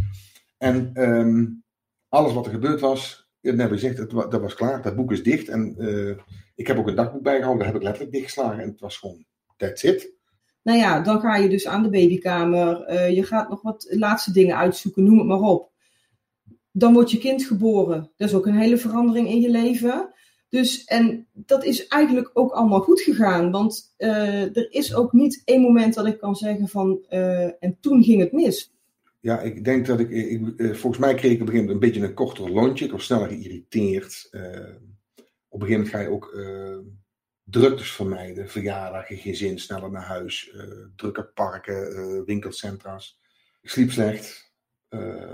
En 0.59 1.03
um, 1.03 1.65
alles 2.09 2.33
wat 2.33 2.47
er 2.47 2.53
gebeurd 2.53 2.81
was, 2.81 3.31
net 3.41 3.59
heb 3.59 3.71
gezegd, 3.71 3.99
het, 3.99 4.11
dat 4.11 4.41
was 4.41 4.55
klaar. 4.55 4.83
Dat 4.83 4.97
boek 4.97 5.13
is 5.13 5.23
dicht. 5.23 5.49
En 5.49 5.75
uh, 5.79 6.17
ik 6.55 6.67
heb 6.67 6.79
ook 6.79 6.89
een 6.89 6.95
dagboek 6.95 7.23
bijgehouden, 7.23 7.59
dat 7.59 7.73
heb 7.73 7.77
ik 7.77 7.89
letterlijk 7.89 8.15
dichtgeslagen. 8.15 8.63
En 8.63 8.69
het 8.69 8.81
was 8.81 8.97
gewoon, 8.97 9.25
that's 9.57 9.83
it. 9.83 10.21
Nou 10.63 10.79
ja, 10.79 11.01
dan 11.01 11.21
ga 11.21 11.37
je 11.37 11.49
dus 11.49 11.67
aan 11.67 11.83
de 11.83 11.89
babykamer. 11.89 12.91
Uh, 12.93 13.11
je 13.11 13.23
gaat 13.23 13.49
nog 13.49 13.63
wat 13.63 13.87
laatste 13.91 14.33
dingen 14.33 14.57
uitzoeken, 14.57 15.05
noem 15.05 15.19
het 15.19 15.27
maar 15.27 15.41
op. 15.41 15.71
Dan 16.71 16.93
wordt 16.93 17.11
je 17.11 17.19
kind 17.19 17.45
geboren. 17.45 18.11
Dat 18.17 18.29
is 18.29 18.35
ook 18.35 18.47
een 18.47 18.59
hele 18.59 18.77
verandering 18.77 19.29
in 19.29 19.41
je 19.41 19.51
leven. 19.51 20.13
Dus, 20.49 20.85
en 20.85 21.27
dat 21.33 21.65
is 21.65 21.87
eigenlijk 21.87 22.31
ook 22.33 22.53
allemaal 22.53 22.81
goed 22.81 23.01
gegaan. 23.01 23.51
Want 23.51 23.95
uh, 23.99 24.57
er 24.57 24.73
is 24.73 24.95
ook 24.95 25.13
niet 25.13 25.43
één 25.45 25.61
moment 25.61 25.95
dat 25.95 26.07
ik 26.07 26.19
kan 26.19 26.37
zeggen 26.37 26.69
van, 26.69 27.05
uh, 27.11 27.45
en 27.45 27.77
toen 27.81 28.03
ging 28.03 28.21
het 28.21 28.33
mis. 28.33 28.75
Ja, 29.21 29.41
ik 29.41 29.65
denk 29.65 29.87
dat 29.87 30.01
ik, 30.01 30.11
ik 30.11 30.41
volgens 30.59 30.99
mij 30.99 31.15
kreeg 31.15 31.33
ik 31.33 31.41
op 31.41 31.49
een 31.49 31.69
een 31.69 31.79
beetje 31.79 32.01
een 32.01 32.15
korter 32.15 32.51
lontje. 32.51 32.85
Ik 32.85 32.91
was 32.91 33.05
sneller 33.05 33.29
geïrriteerd. 33.29 34.31
op 35.49 35.61
een 35.61 35.67
gegeven 35.67 35.87
ga 35.87 36.01
je 36.01 36.09
ook 36.09 36.35
druktes 37.53 37.93
vermijden. 37.93 38.49
Verjaardagen, 38.51 39.17
gezin, 39.17 39.59
sneller 39.59 39.91
naar 39.91 40.07
huis. 40.07 40.53
Uh, 40.55 40.63
drukke 40.97 41.25
parken, 41.25 41.93
uh, 41.93 42.25
winkelcentra's. 42.25 43.21
Ik 43.63 43.71
sliep 43.71 43.91
slecht. 43.91 44.53
Uh, 44.91 45.31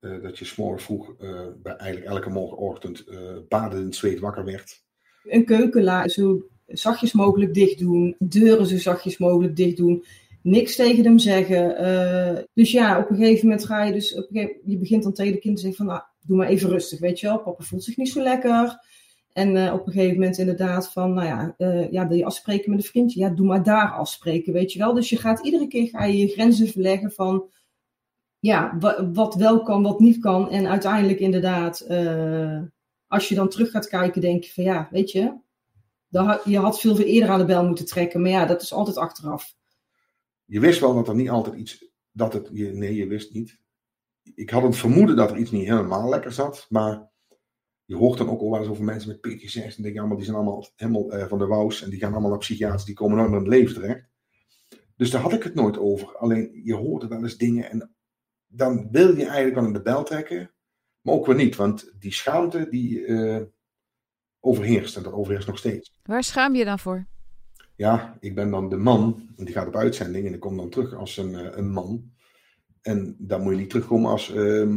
dat 0.00 0.38
je 0.38 0.44
s'morgen 0.44 0.82
vroeg, 0.82 1.16
bij 1.62 1.76
eigenlijk 1.76 2.10
elke 2.10 2.30
morgenochtend, 2.30 3.04
baden 3.48 3.80
in 3.80 3.92
zweet 3.92 4.18
wakker 4.18 4.44
werd. 4.44 4.84
Een 5.24 5.44
keuken 5.44 6.10
zo 6.10 6.46
zachtjes 6.66 7.12
mogelijk 7.12 7.54
dicht 7.54 7.78
doen. 7.78 8.16
Deuren 8.18 8.66
zo 8.66 8.76
zachtjes 8.76 9.18
mogelijk 9.18 9.56
dicht 9.56 9.76
doen. 9.76 10.04
Niks 10.42 10.76
tegen 10.76 11.04
hem 11.04 11.18
zeggen. 11.18 12.46
dus 12.54 12.70
ja, 12.70 12.98
op 12.98 13.10
een 13.10 13.16
gegeven 13.16 13.48
moment 13.48 13.66
ga 13.66 13.84
je 13.84 13.92
dus... 13.92 14.14
Op 14.14 14.26
een 14.30 14.40
gegeven, 14.40 14.60
je 14.64 14.78
begint 14.78 15.02
dan 15.02 15.12
tegen 15.12 15.32
de 15.32 15.38
kind 15.38 15.56
te 15.56 15.62
zeggen 15.62 15.84
van... 15.84 15.94
Nou, 15.94 16.06
doe 16.26 16.36
maar 16.36 16.48
even 16.48 16.68
rustig, 16.68 16.98
weet 16.98 17.20
je 17.20 17.26
wel. 17.26 17.38
Papa 17.38 17.64
voelt 17.64 17.84
zich 17.84 17.96
niet 17.96 18.08
zo 18.08 18.22
lekker. 18.22 18.78
En 19.36 19.54
uh, 19.54 19.72
op 19.72 19.86
een 19.86 19.92
gegeven 19.92 20.14
moment 20.14 20.38
inderdaad 20.38 20.92
van, 20.92 21.14
nou 21.14 21.26
ja, 21.26 21.54
uh, 21.58 21.92
ja, 21.92 22.08
wil 22.08 22.16
je 22.16 22.24
afspreken 22.24 22.70
met 22.70 22.78
een 22.78 22.90
vriendje? 22.90 23.20
Ja, 23.20 23.28
doe 23.28 23.46
maar 23.46 23.62
daar 23.62 23.92
afspreken, 23.92 24.52
weet 24.52 24.72
je 24.72 24.78
wel. 24.78 24.94
Dus 24.94 25.10
je 25.10 25.16
gaat 25.16 25.44
iedere 25.44 25.66
keer 25.66 25.88
ga 25.88 26.04
je, 26.04 26.18
je 26.18 26.28
grenzen 26.28 26.68
verleggen 26.68 27.10
van, 27.12 27.50
ja, 28.38 28.78
wat 29.12 29.34
wel 29.34 29.62
kan, 29.62 29.82
wat 29.82 30.00
niet 30.00 30.18
kan. 30.18 30.50
En 30.50 30.66
uiteindelijk 30.66 31.18
inderdaad, 31.18 31.86
uh, 31.88 32.62
als 33.06 33.28
je 33.28 33.34
dan 33.34 33.48
terug 33.48 33.70
gaat 33.70 33.88
kijken, 33.88 34.20
denk 34.20 34.44
je 34.44 34.52
van, 34.52 34.64
ja, 34.64 34.88
weet 34.90 35.10
je, 35.10 35.38
je 36.44 36.58
had 36.58 36.80
veel 36.80 36.98
eerder 36.98 37.28
aan 37.28 37.38
de 37.38 37.44
bel 37.44 37.66
moeten 37.66 37.86
trekken. 37.86 38.20
Maar 38.20 38.30
ja, 38.30 38.46
dat 38.46 38.62
is 38.62 38.72
altijd 38.72 38.96
achteraf. 38.96 39.54
Je 40.44 40.60
wist 40.60 40.80
wel 40.80 40.94
dat 40.94 41.08
er 41.08 41.14
niet 41.14 41.30
altijd 41.30 41.56
iets, 41.56 41.90
dat 42.10 42.32
het, 42.32 42.52
nee, 42.52 42.94
je 42.94 43.06
wist 43.06 43.32
niet. 43.32 43.60
Ik 44.34 44.50
had 44.50 44.62
het 44.62 44.76
vermoeden 44.76 45.16
dat 45.16 45.30
er 45.30 45.36
iets 45.36 45.50
niet 45.50 45.68
helemaal 45.68 46.08
lekker 46.08 46.32
zat, 46.32 46.66
maar 46.68 47.14
je 47.86 47.96
hoort 47.96 48.18
dan 48.18 48.30
ook 48.30 48.40
al 48.40 48.50
wel 48.50 48.60
eens 48.60 48.68
over 48.68 48.84
mensen 48.84 49.08
met 49.08 49.20
PTSS. 49.20 49.76
En 49.76 49.82
denk 49.82 49.98
allemaal, 49.98 50.16
die 50.16 50.24
zijn 50.24 50.36
allemaal 50.36 50.68
helemaal 50.76 51.14
uh, 51.14 51.26
van 51.26 51.38
de 51.38 51.46
wous. 51.46 51.82
En 51.82 51.90
die 51.90 51.98
gaan 51.98 52.12
allemaal 52.12 52.30
naar 52.30 52.38
psychiaters. 52.38 52.84
Die 52.84 52.94
komen 52.94 53.16
nooit 53.16 53.30
meer 53.30 53.38
in 53.38 53.44
het 53.44 53.54
leven 53.54 53.74
terecht. 53.74 54.08
Dus 54.96 55.10
daar 55.10 55.20
had 55.20 55.32
ik 55.32 55.42
het 55.42 55.54
nooit 55.54 55.78
over. 55.78 56.16
Alleen 56.16 56.60
je 56.64 56.74
hoort 56.74 57.08
wel 57.08 57.22
eens 57.22 57.36
dingen. 57.36 57.70
En 57.70 57.94
dan 58.46 58.88
wil 58.90 59.16
je 59.16 59.24
eigenlijk 59.24 59.54
wel 59.54 59.66
in 59.66 59.72
de 59.72 59.82
bel 59.82 60.04
trekken. 60.04 60.50
Maar 61.00 61.14
ook 61.14 61.26
weer 61.26 61.36
niet. 61.36 61.56
Want 61.56 61.94
die 61.98 62.12
schaamte 62.12 62.68
die 62.68 62.98
uh, 62.98 63.42
overheerst. 64.40 64.96
En 64.96 65.02
dat 65.02 65.12
overheerst 65.12 65.46
nog 65.46 65.58
steeds. 65.58 66.00
Waar 66.02 66.24
schaam 66.24 66.54
je 66.54 66.64
dan 66.64 66.78
voor? 66.78 67.06
Ja, 67.76 68.16
ik 68.20 68.34
ben 68.34 68.50
dan 68.50 68.68
de 68.68 68.76
man. 68.76 69.28
En 69.36 69.44
die 69.44 69.54
gaat 69.54 69.66
op 69.66 69.76
uitzending. 69.76 70.26
En 70.26 70.34
ik 70.34 70.40
kom 70.40 70.56
dan 70.56 70.70
terug 70.70 70.94
als 70.94 71.16
een, 71.16 71.32
uh, 71.32 71.56
een 71.56 71.70
man. 71.70 72.10
En 72.82 73.16
dan 73.18 73.42
moet 73.42 73.52
je 73.52 73.58
niet 73.58 73.70
terugkomen 73.70 74.10
als 74.10 74.34
uh, 74.34 74.74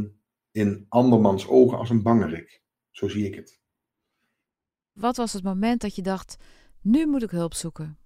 in 0.52 0.86
andermans 0.90 1.48
ogen 1.48 1.78
als 1.78 1.90
een 1.90 2.04
bangerik. 2.04 2.62
Zo 3.00 3.08
zie 3.08 3.26
ik 3.26 3.36
het. 3.36 3.60
Wat 4.92 5.18
was 5.18 5.34
het 5.34 5.44
moment 5.44 5.82
dat 5.82 5.96
je 5.96 6.02
dacht, 6.02 6.38
nu 6.82 7.08
moet 7.08 7.24
ik 7.24 7.30
hulp 7.30 7.54
zoeken? 7.54 7.98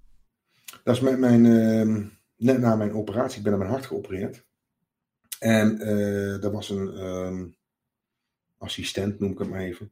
Dat 0.83 0.95
is 0.95 1.01
met 1.01 1.19
mijn, 1.19 1.45
uh, 1.45 2.05
net 2.35 2.59
na 2.59 2.75
mijn 2.75 2.93
operatie, 2.93 3.37
ik 3.37 3.43
ben 3.43 3.53
aan 3.53 3.59
mijn 3.59 3.71
hart 3.71 3.85
geopereerd. 3.85 4.45
En 5.39 5.81
uh, 5.81 6.43
er 6.43 6.51
was 6.51 6.69
een 6.69 6.93
uh, 6.93 7.43
assistent, 8.57 9.19
noem 9.19 9.31
ik 9.31 9.37
het 9.37 9.49
maar 9.49 9.59
even. 9.59 9.91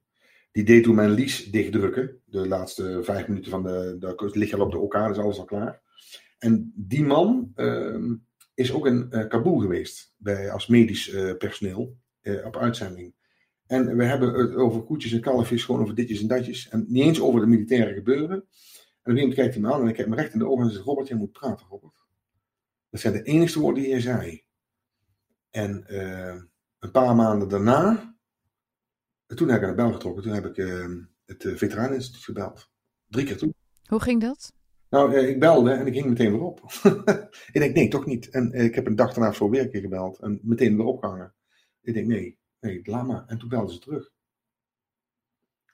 Die 0.51 0.63
deed 0.63 0.83
toen 0.83 0.95
mijn 0.95 1.11
lies 1.11 1.51
dichtdrukken. 1.51 2.21
De 2.25 2.47
laatste 2.47 2.99
vijf 3.03 3.27
minuten 3.27 3.51
van 3.51 3.63
de, 3.63 3.95
de 3.99 4.29
ligt 4.33 4.53
al 4.53 4.65
op 4.65 4.71
de 4.71 4.77
OK, 4.77 4.93
dus 4.93 5.17
alles 5.17 5.37
al 5.37 5.45
klaar. 5.45 5.81
En 6.37 6.73
die 6.75 7.03
man 7.03 7.51
ehm, 7.55 8.15
is 8.53 8.71
ook 8.71 8.85
in 8.85 9.07
uh, 9.11 9.27
Kabul 9.27 9.59
geweest, 9.59 10.13
bij, 10.17 10.51
als 10.51 10.67
medisch 10.67 11.13
uh, 11.13 11.37
personeel, 11.37 11.97
op 12.43 12.57
uitzending. 12.57 13.13
En 13.71 13.97
we 13.97 14.03
hebben 14.03 14.33
het 14.33 14.55
over 14.55 14.83
koetjes 14.83 15.11
en 15.11 15.21
kalfjes, 15.21 15.63
gewoon 15.63 15.81
over 15.81 15.95
ditjes 15.95 16.21
en 16.21 16.27
datjes. 16.27 16.69
En 16.69 16.85
niet 16.87 17.03
eens 17.03 17.21
over 17.21 17.39
de 17.39 17.45
militaire 17.45 17.93
gebeuren. 17.93 18.35
En 18.35 18.41
op 18.41 19.07
een 19.07 19.13
moment 19.13 19.33
kijkt 19.33 19.53
hij 19.53 19.63
me 19.63 19.73
aan 19.73 19.81
en 19.81 19.87
ik 19.87 19.95
kijk 19.95 20.07
me 20.07 20.15
recht 20.15 20.33
in 20.33 20.39
de 20.39 20.47
ogen 20.47 20.65
en 20.65 20.71
zegt: 20.71 20.85
Robert, 20.85 21.07
jij 21.07 21.17
moet 21.17 21.31
praten, 21.31 21.67
Robert. 21.67 21.93
Dat 22.89 22.99
zijn 22.99 23.13
de 23.13 23.23
enige 23.23 23.59
woorden 23.59 23.83
die 23.83 23.91
hij 23.91 24.01
zei. 24.01 24.43
En 25.49 25.85
uh, 25.87 26.35
een 26.79 26.91
paar 26.91 27.15
maanden 27.15 27.49
daarna, 27.49 28.15
toen 29.27 29.49
heb 29.49 29.61
ik 29.61 29.63
aan 29.63 29.75
de 29.75 29.81
bel 29.81 29.91
getrokken. 29.91 30.23
Toen 30.23 30.33
heb 30.33 30.45
ik 30.45 30.57
uh, 30.57 30.85
het 31.25 31.43
uh, 31.43 31.55
Veteraneninstituut 31.55 32.23
gebeld. 32.23 32.69
Drie 33.07 33.25
keer 33.25 33.37
toe. 33.37 33.53
Hoe 33.85 34.01
ging 34.01 34.21
dat? 34.21 34.53
Nou, 34.89 35.17
ik 35.17 35.39
belde 35.39 35.71
en 35.71 35.87
ik 35.87 35.93
ging 35.93 36.05
meteen 36.05 36.31
weer 36.31 36.41
op. 36.41 36.59
ik 37.51 37.59
denk, 37.59 37.75
nee, 37.75 37.87
toch 37.87 38.05
niet. 38.05 38.29
En 38.29 38.51
ik 38.51 38.75
heb 38.75 38.85
een 38.85 38.95
dag 38.95 39.13
daarna 39.13 39.33
voor 39.33 39.49
weer 39.49 39.69
keer 39.69 39.81
gebeld 39.81 40.19
en 40.19 40.39
meteen 40.43 40.77
weer 40.77 40.85
opgehangen. 40.85 41.33
Ik 41.81 41.93
denk, 41.93 42.07
nee, 42.07 42.39
Nee, 42.61 42.81
laat 42.83 43.07
maar. 43.07 43.23
En 43.27 43.37
toen 43.37 43.49
belden 43.49 43.73
ze 43.73 43.79
terug. 43.79 44.11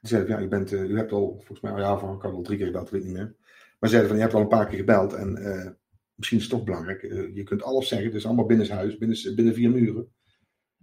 Ze 0.02 0.08
zeiden, 0.08 0.32
ja, 0.32 0.40
je 0.40 0.48
bent, 0.48 0.72
uh, 0.72 0.98
hebt 0.98 1.12
al, 1.12 1.34
volgens 1.36 1.62
mij, 1.62 1.82
ja, 1.82 1.98
van, 1.98 2.16
ik 2.16 2.22
had 2.22 2.34
al 2.34 2.42
drie 2.42 2.58
keer 2.58 2.66
gebeld, 2.66 2.90
weet 2.90 3.02
ik 3.02 3.08
niet 3.08 3.18
meer. 3.18 3.36
Maar 3.80 3.90
zeiden 3.90 4.10
van, 4.10 4.18
je 4.18 4.24
hebt 4.24 4.36
al 4.36 4.42
een 4.42 4.48
paar 4.48 4.68
keer 4.68 4.78
gebeld 4.78 5.14
en 5.14 5.38
uh, 5.42 5.70
misschien 6.16 6.38
is 6.38 6.44
het 6.44 6.54
toch 6.54 6.64
belangrijk. 6.64 7.04
Uh, 7.04 7.36
je 7.36 7.44
kunt 7.44 7.64
alles 7.64 7.88
zeggen, 7.88 8.08
het 8.08 8.16
is 8.16 8.26
allemaal 8.26 8.46
binnen 8.46 8.70
huis, 8.70 8.98
binnen, 8.98 9.36
binnen 9.36 9.54
vier 9.54 9.72
muren. 9.72 10.12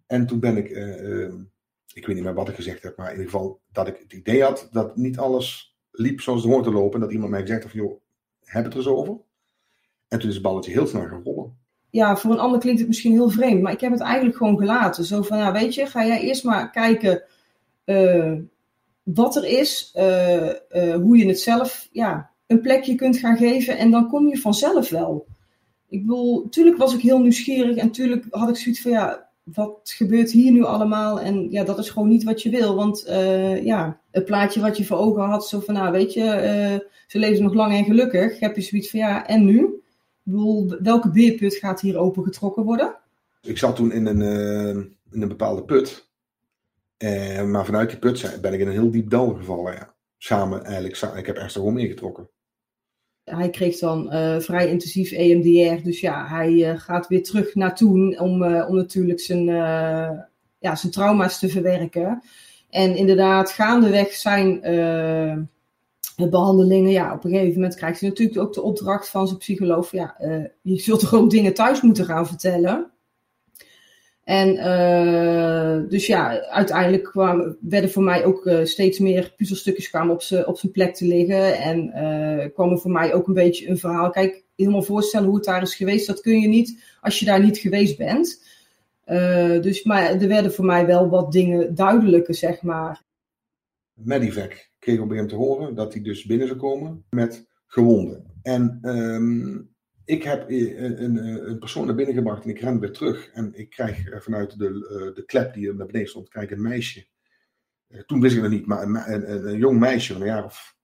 En 0.07 0.27
toen 0.27 0.41
ben 0.41 0.57
ik, 0.57 0.69
ik 1.93 2.07
weet 2.07 2.15
niet 2.15 2.25
meer 2.25 2.35
wat 2.35 2.49
ik 2.49 2.55
gezegd 2.55 2.83
heb, 2.83 2.97
maar 2.97 3.07
in 3.07 3.17
ieder 3.17 3.31
geval 3.31 3.61
dat 3.73 3.89
ik 3.89 3.99
het 3.99 4.13
idee 4.13 4.43
had 4.43 4.69
dat 4.71 4.97
niet 4.97 5.19
alles 5.19 5.77
liep 5.91 6.21
zoals 6.21 6.43
het 6.43 6.53
hoort 6.53 6.65
te 6.65 6.73
lopen. 6.73 6.95
En 6.95 7.01
dat 7.01 7.13
iemand 7.13 7.31
mij 7.31 7.41
gezegd 7.41 7.63
heeft 7.63 7.75
van, 7.75 7.85
joh, 7.85 8.01
heb 8.41 8.65
het 8.65 8.73
er 8.73 8.79
eens 8.79 8.89
over. 8.89 9.21
En 10.09 10.19
toen 10.19 10.29
is 10.29 10.35
het 10.35 10.45
balletje 10.45 10.73
heel 10.73 10.87
snel 10.87 11.07
gaan 11.07 11.23
rollen 11.23 11.64
ja, 11.95 12.17
voor 12.17 12.31
een 12.31 12.39
ander 12.39 12.61
klinkt 12.61 12.79
het 12.79 12.89
misschien 12.89 13.13
heel 13.13 13.31
vreemd, 13.31 13.63
maar 13.63 13.73
ik 13.73 13.81
heb 13.81 13.93
het 13.93 14.01
eigenlijk 14.01 14.37
gewoon 14.37 14.59
gelaten. 14.59 15.05
Zo 15.05 15.23
van, 15.23 15.53
weet 15.53 15.75
je, 15.75 15.87
ga 15.87 16.07
jij 16.07 16.21
eerst 16.21 16.45
maar 16.45 16.71
kijken 16.71 17.23
uh, 17.85 18.33
wat 19.03 19.37
er 19.37 19.45
is, 19.45 19.95
uh, 19.97 20.49
uh, 20.73 20.95
hoe 20.95 21.17
je 21.17 21.27
het 21.27 21.41
zelf 21.41 21.89
ja, 21.93 22.31
een 22.47 22.61
plekje 22.61 22.95
kunt 22.95 23.17
gaan 23.17 23.37
geven 23.37 23.79
en 23.79 23.91
dan 23.91 24.09
kom 24.09 24.29
je 24.29 24.39
vanzelf 24.39 24.91
wel. 24.91 25.27
Ik 25.89 26.01
bedoel, 26.01 26.43
natuurlijk 26.43 26.77
was 26.77 26.95
ik 26.95 27.01
heel 27.01 27.21
nieuwsgierig 27.21 27.77
en 27.77 27.87
natuurlijk 27.87 28.27
had 28.31 28.49
ik 28.49 28.57
zoiets 28.57 28.81
van, 28.81 28.91
ja, 28.91 29.29
wat 29.43 29.93
gebeurt 29.97 30.31
hier 30.31 30.53
nu 30.53 30.65
allemaal? 30.65 31.21
En 31.21 31.51
ja, 31.51 31.65
dat 31.65 31.79
is 31.79 31.91
gewoon 31.91 32.09
niet 32.09 32.25
wat 32.25 32.43
je 32.43 32.51
wil, 32.51 32.75
want 32.75 33.05
ja, 33.63 33.99
het 34.11 34.25
plaatje 34.25 34.61
wat 34.61 34.77
je 34.77 34.85
voor 34.85 34.97
ogen 34.97 35.23
had, 35.23 35.49
zo 35.49 35.61
van, 35.61 35.75
nou 35.75 35.93
weet 35.93 36.13
je, 36.13 36.85
ze 37.07 37.19
leven 37.19 37.43
nog 37.43 37.55
lang 37.55 37.73
en 37.73 37.85
gelukkig, 37.85 38.41
heb 38.41 38.57
je 38.57 38.63
zoiets 38.63 38.91
van, 38.91 39.01
ja, 39.01 39.27
en 39.27 39.45
nu? 39.45 39.83
Bedoel, 40.25 40.77
welke 40.83 41.11
beerput 41.11 41.55
gaat 41.55 41.81
hier 41.81 41.97
opengetrokken 41.97 42.65
worden? 42.65 42.97
Ik 43.43 43.59
zat 43.59 43.77
toen 43.77 43.93
in 43.93 44.07
een, 44.07 44.21
uh, 44.21 44.69
in 45.11 45.23
een 45.23 45.29
bepaalde 45.29 45.65
put. 45.65 46.09
Uh, 46.99 47.43
maar 47.43 47.65
vanuit 47.65 47.91
die 47.91 47.99
put 47.99 48.39
ben 48.41 48.53
ik 48.53 48.61
in 48.61 48.67
een 48.67 48.73
heel 48.73 48.91
diep 48.91 49.11
dal 49.11 49.35
gevallen. 49.35 49.73
Ja. 49.73 49.95
Samen 50.19 50.65
eigenlijk, 50.65 51.17
ik 51.17 51.27
heb 51.27 51.37
Esther 51.37 51.61
gewoon 51.61 51.75
meegetrokken. 51.75 52.29
Hij 53.25 53.51
kreeg 53.51 53.79
dan 53.79 54.15
uh, 54.15 54.39
vrij 54.39 54.69
intensief 54.69 55.13
EMDR. 55.13 55.83
Dus 55.83 56.01
ja, 56.01 56.29
hij 56.29 56.79
gaat 56.79 57.07
weer 57.07 57.23
terug 57.23 57.55
naar 57.55 57.77
toen 57.77 58.19
om, 58.19 58.45
om 58.45 58.77
natuurlijk 58.77 59.21
zijn, 59.21 59.45
ja, 60.59 60.75
zijn 60.75 60.93
trauma's 60.93 61.39
te 61.39 61.49
verwerken. 61.49 62.23
En 62.71 62.97
inderdaad, 62.97 63.51
gaandeweg 63.51 64.13
zijn 64.13 64.61
behandelingen, 66.17 66.91
ja, 66.91 67.15
op 67.15 67.25
een 67.25 67.31
gegeven 67.31 67.55
moment 67.55 67.75
krijgt 67.75 68.01
hij 68.01 68.09
natuurlijk 68.09 68.39
ook 68.39 68.55
de 68.55 68.63
opdracht 68.63 69.09
van 69.09 69.27
zijn 69.27 69.39
psycholoog. 69.39 69.91
Ja, 69.91 70.15
je 70.63 70.81
zult 70.81 71.01
toch 71.01 71.15
ook 71.15 71.31
dingen 71.31 71.55
thuis 71.55 71.81
moeten 71.81 72.05
gaan 72.05 72.27
vertellen. 72.27 72.93
En 74.25 74.55
uh, 74.55 75.91
dus 75.91 76.07
ja, 76.07 76.41
uiteindelijk 76.41 77.05
kwamen, 77.05 77.57
werden 77.61 77.91
voor 77.91 78.03
mij 78.03 78.25
ook 78.25 78.47
uh, 78.47 78.65
steeds 78.65 78.99
meer 78.99 79.33
puzzelstukjes 79.37 79.91
kwamen 79.91 80.15
op 80.15 80.23
zijn 80.23 80.47
op 80.47 80.61
plek 80.73 80.95
te 80.95 81.07
liggen. 81.07 81.59
En 81.59 81.93
kwam 82.53 82.71
er 82.71 82.79
voor 82.79 82.91
mij 82.91 83.15
ook 83.15 83.29
een 83.29 83.35
beetje 83.35 83.69
een 83.69 83.79
verhaal. 83.79 84.11
Kijk, 84.11 84.45
helemaal 84.57 84.83
voorstellen 84.83 85.27
hoe 85.27 85.37
het 85.37 85.45
daar 85.45 85.63
is 85.63 85.75
geweest, 85.75 86.07
dat 86.07 86.21
kun 86.21 86.41
je 86.41 86.49
niet 86.49 86.83
als 87.01 87.19
je 87.19 87.25
daar 87.25 87.43
niet 87.43 87.59
geweest 87.59 87.97
bent. 87.97 88.43
dus 89.63 89.83
maar 89.83 90.03
er 90.03 90.29
werden 90.29 90.53
voor 90.53 90.65
mij 90.65 90.87
wel 90.87 91.09
wat 91.09 91.33
dingen 91.33 91.75
duidelijker, 91.75 92.35
zeg 92.35 92.63
maar. 92.63 93.03
Medivac 93.95 94.69
kreeg 94.85 95.01
op 95.01 95.11
hem 95.11 95.29
te 95.29 95.35
horen 95.35 95.75
dat 95.75 95.93
hij 95.93 96.03
dus 96.03 96.25
binnen 96.25 96.47
zou 96.47 96.59
komen 96.59 97.05
met 97.11 97.49
gewonden. 97.67 98.33
En 98.43 98.79
um, 98.83 99.75
ik 100.05 100.23
heb 100.23 100.51
een, 100.51 101.03
een, 101.03 101.17
een, 101.49 101.59
persoon 101.59 101.87
naar 101.87 101.95
binnen 101.95 102.15
gebracht 102.15 102.45
en 102.45 102.51
ik 102.51 102.61
ren 102.61 102.81
weer 102.81 102.93
terug. 102.93 103.31
En 103.31 103.55
ik 103.55 103.71
krijg 103.71 104.09
eh, 104.09 104.21
vanuit 104.21 104.59
de, 104.59 104.67
eh, 104.67 105.15
de 105.15 105.25
klep 105.25 105.55
die 105.55 105.69
er 105.69 105.75
naar 105.75 105.87
beneden 105.87 106.09
stond, 106.09 106.29
een 106.33 106.63
meisje. 106.63 107.07
Eh, 107.89 108.01
toen 108.01 108.21
wist 108.21 108.37
ik 108.37 108.43
het 108.43 108.51
niet, 108.51 108.67
maar 108.67 108.83
een, 108.83 109.13
een, 109.13 109.49
een, 109.49 109.59
jong 109.59 109.79
meisje 109.79 110.13
van 110.13 110.23
een 110.23 110.29
jaar 110.29 110.45
of 110.45 110.77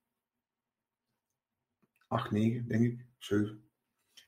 acht, 2.06 2.30
negen, 2.30 2.68
denk 2.68 2.84
ik, 2.84 3.04
zeven. 3.18 3.64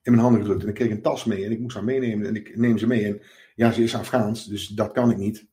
In 0.03 0.13
mijn 0.13 0.23
handen 0.23 0.41
gedrukt. 0.41 0.63
En 0.63 0.69
ik 0.69 0.75
kreeg 0.75 0.91
een 0.91 1.03
tas 1.03 1.25
mee 1.25 1.45
en 1.45 1.53
ik 1.53 1.61
moest 1.61 1.75
haar 1.75 1.85
meenemen 1.85 2.27
en 2.27 2.37
ik 2.37 2.57
neem 2.57 2.79
ze 2.79 2.87
mee. 2.87 3.05
En 3.05 3.23
ja, 3.55 3.73
ze 3.73 3.83
is 3.83 3.95
Afghaans, 3.95 4.47
dus 4.47 4.69
dat 4.69 4.93
kan 4.93 5.11
ik 5.11 5.17
niet. 5.17 5.47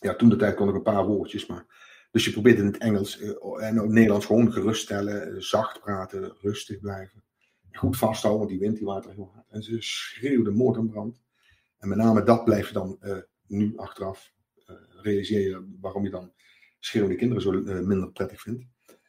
Ja, 0.00 0.14
toen 0.14 0.28
de 0.28 0.36
tijd 0.36 0.54
kon 0.54 0.68
ik 0.68 0.74
een 0.74 0.82
paar 0.82 1.06
woordjes, 1.06 1.46
maar... 1.46 1.90
Dus 2.12 2.24
je 2.24 2.32
probeert 2.32 2.58
in 2.58 2.66
het 2.66 2.78
Engels 2.78 3.20
en 3.60 3.76
het 3.76 3.88
Nederlands 3.88 4.26
gewoon 4.26 4.52
geruststellen, 4.52 5.42
zacht 5.42 5.80
praten, 5.80 6.32
rustig 6.40 6.80
blijven 6.80 7.22
goed 7.76 7.96
vasthouden, 7.96 8.46
want 8.46 8.50
die 8.50 8.68
wind 8.68 8.76
die 8.76 8.86
water 8.86 9.10
heel 9.10 9.30
hard. 9.34 9.46
En 9.48 9.62
ze 9.62 9.76
schreeuwde 9.80 10.50
moord 10.50 10.76
en 10.76 10.88
brand. 10.88 11.22
En 11.78 11.88
met 11.88 11.98
name 11.98 12.22
dat 12.22 12.44
blijft 12.44 12.74
dan 12.74 12.98
uh, 13.02 13.16
nu 13.46 13.72
achteraf 13.76 14.32
uh, 14.70 14.76
realiseer 15.02 15.40
je 15.40 15.76
waarom 15.80 16.04
je 16.04 16.10
dan 16.10 16.32
schreeuwende 16.78 17.16
kinderen 17.16 17.42
zo 17.42 17.52
minder 17.82 18.10
prettig 18.10 18.40
vindt. 18.40 18.64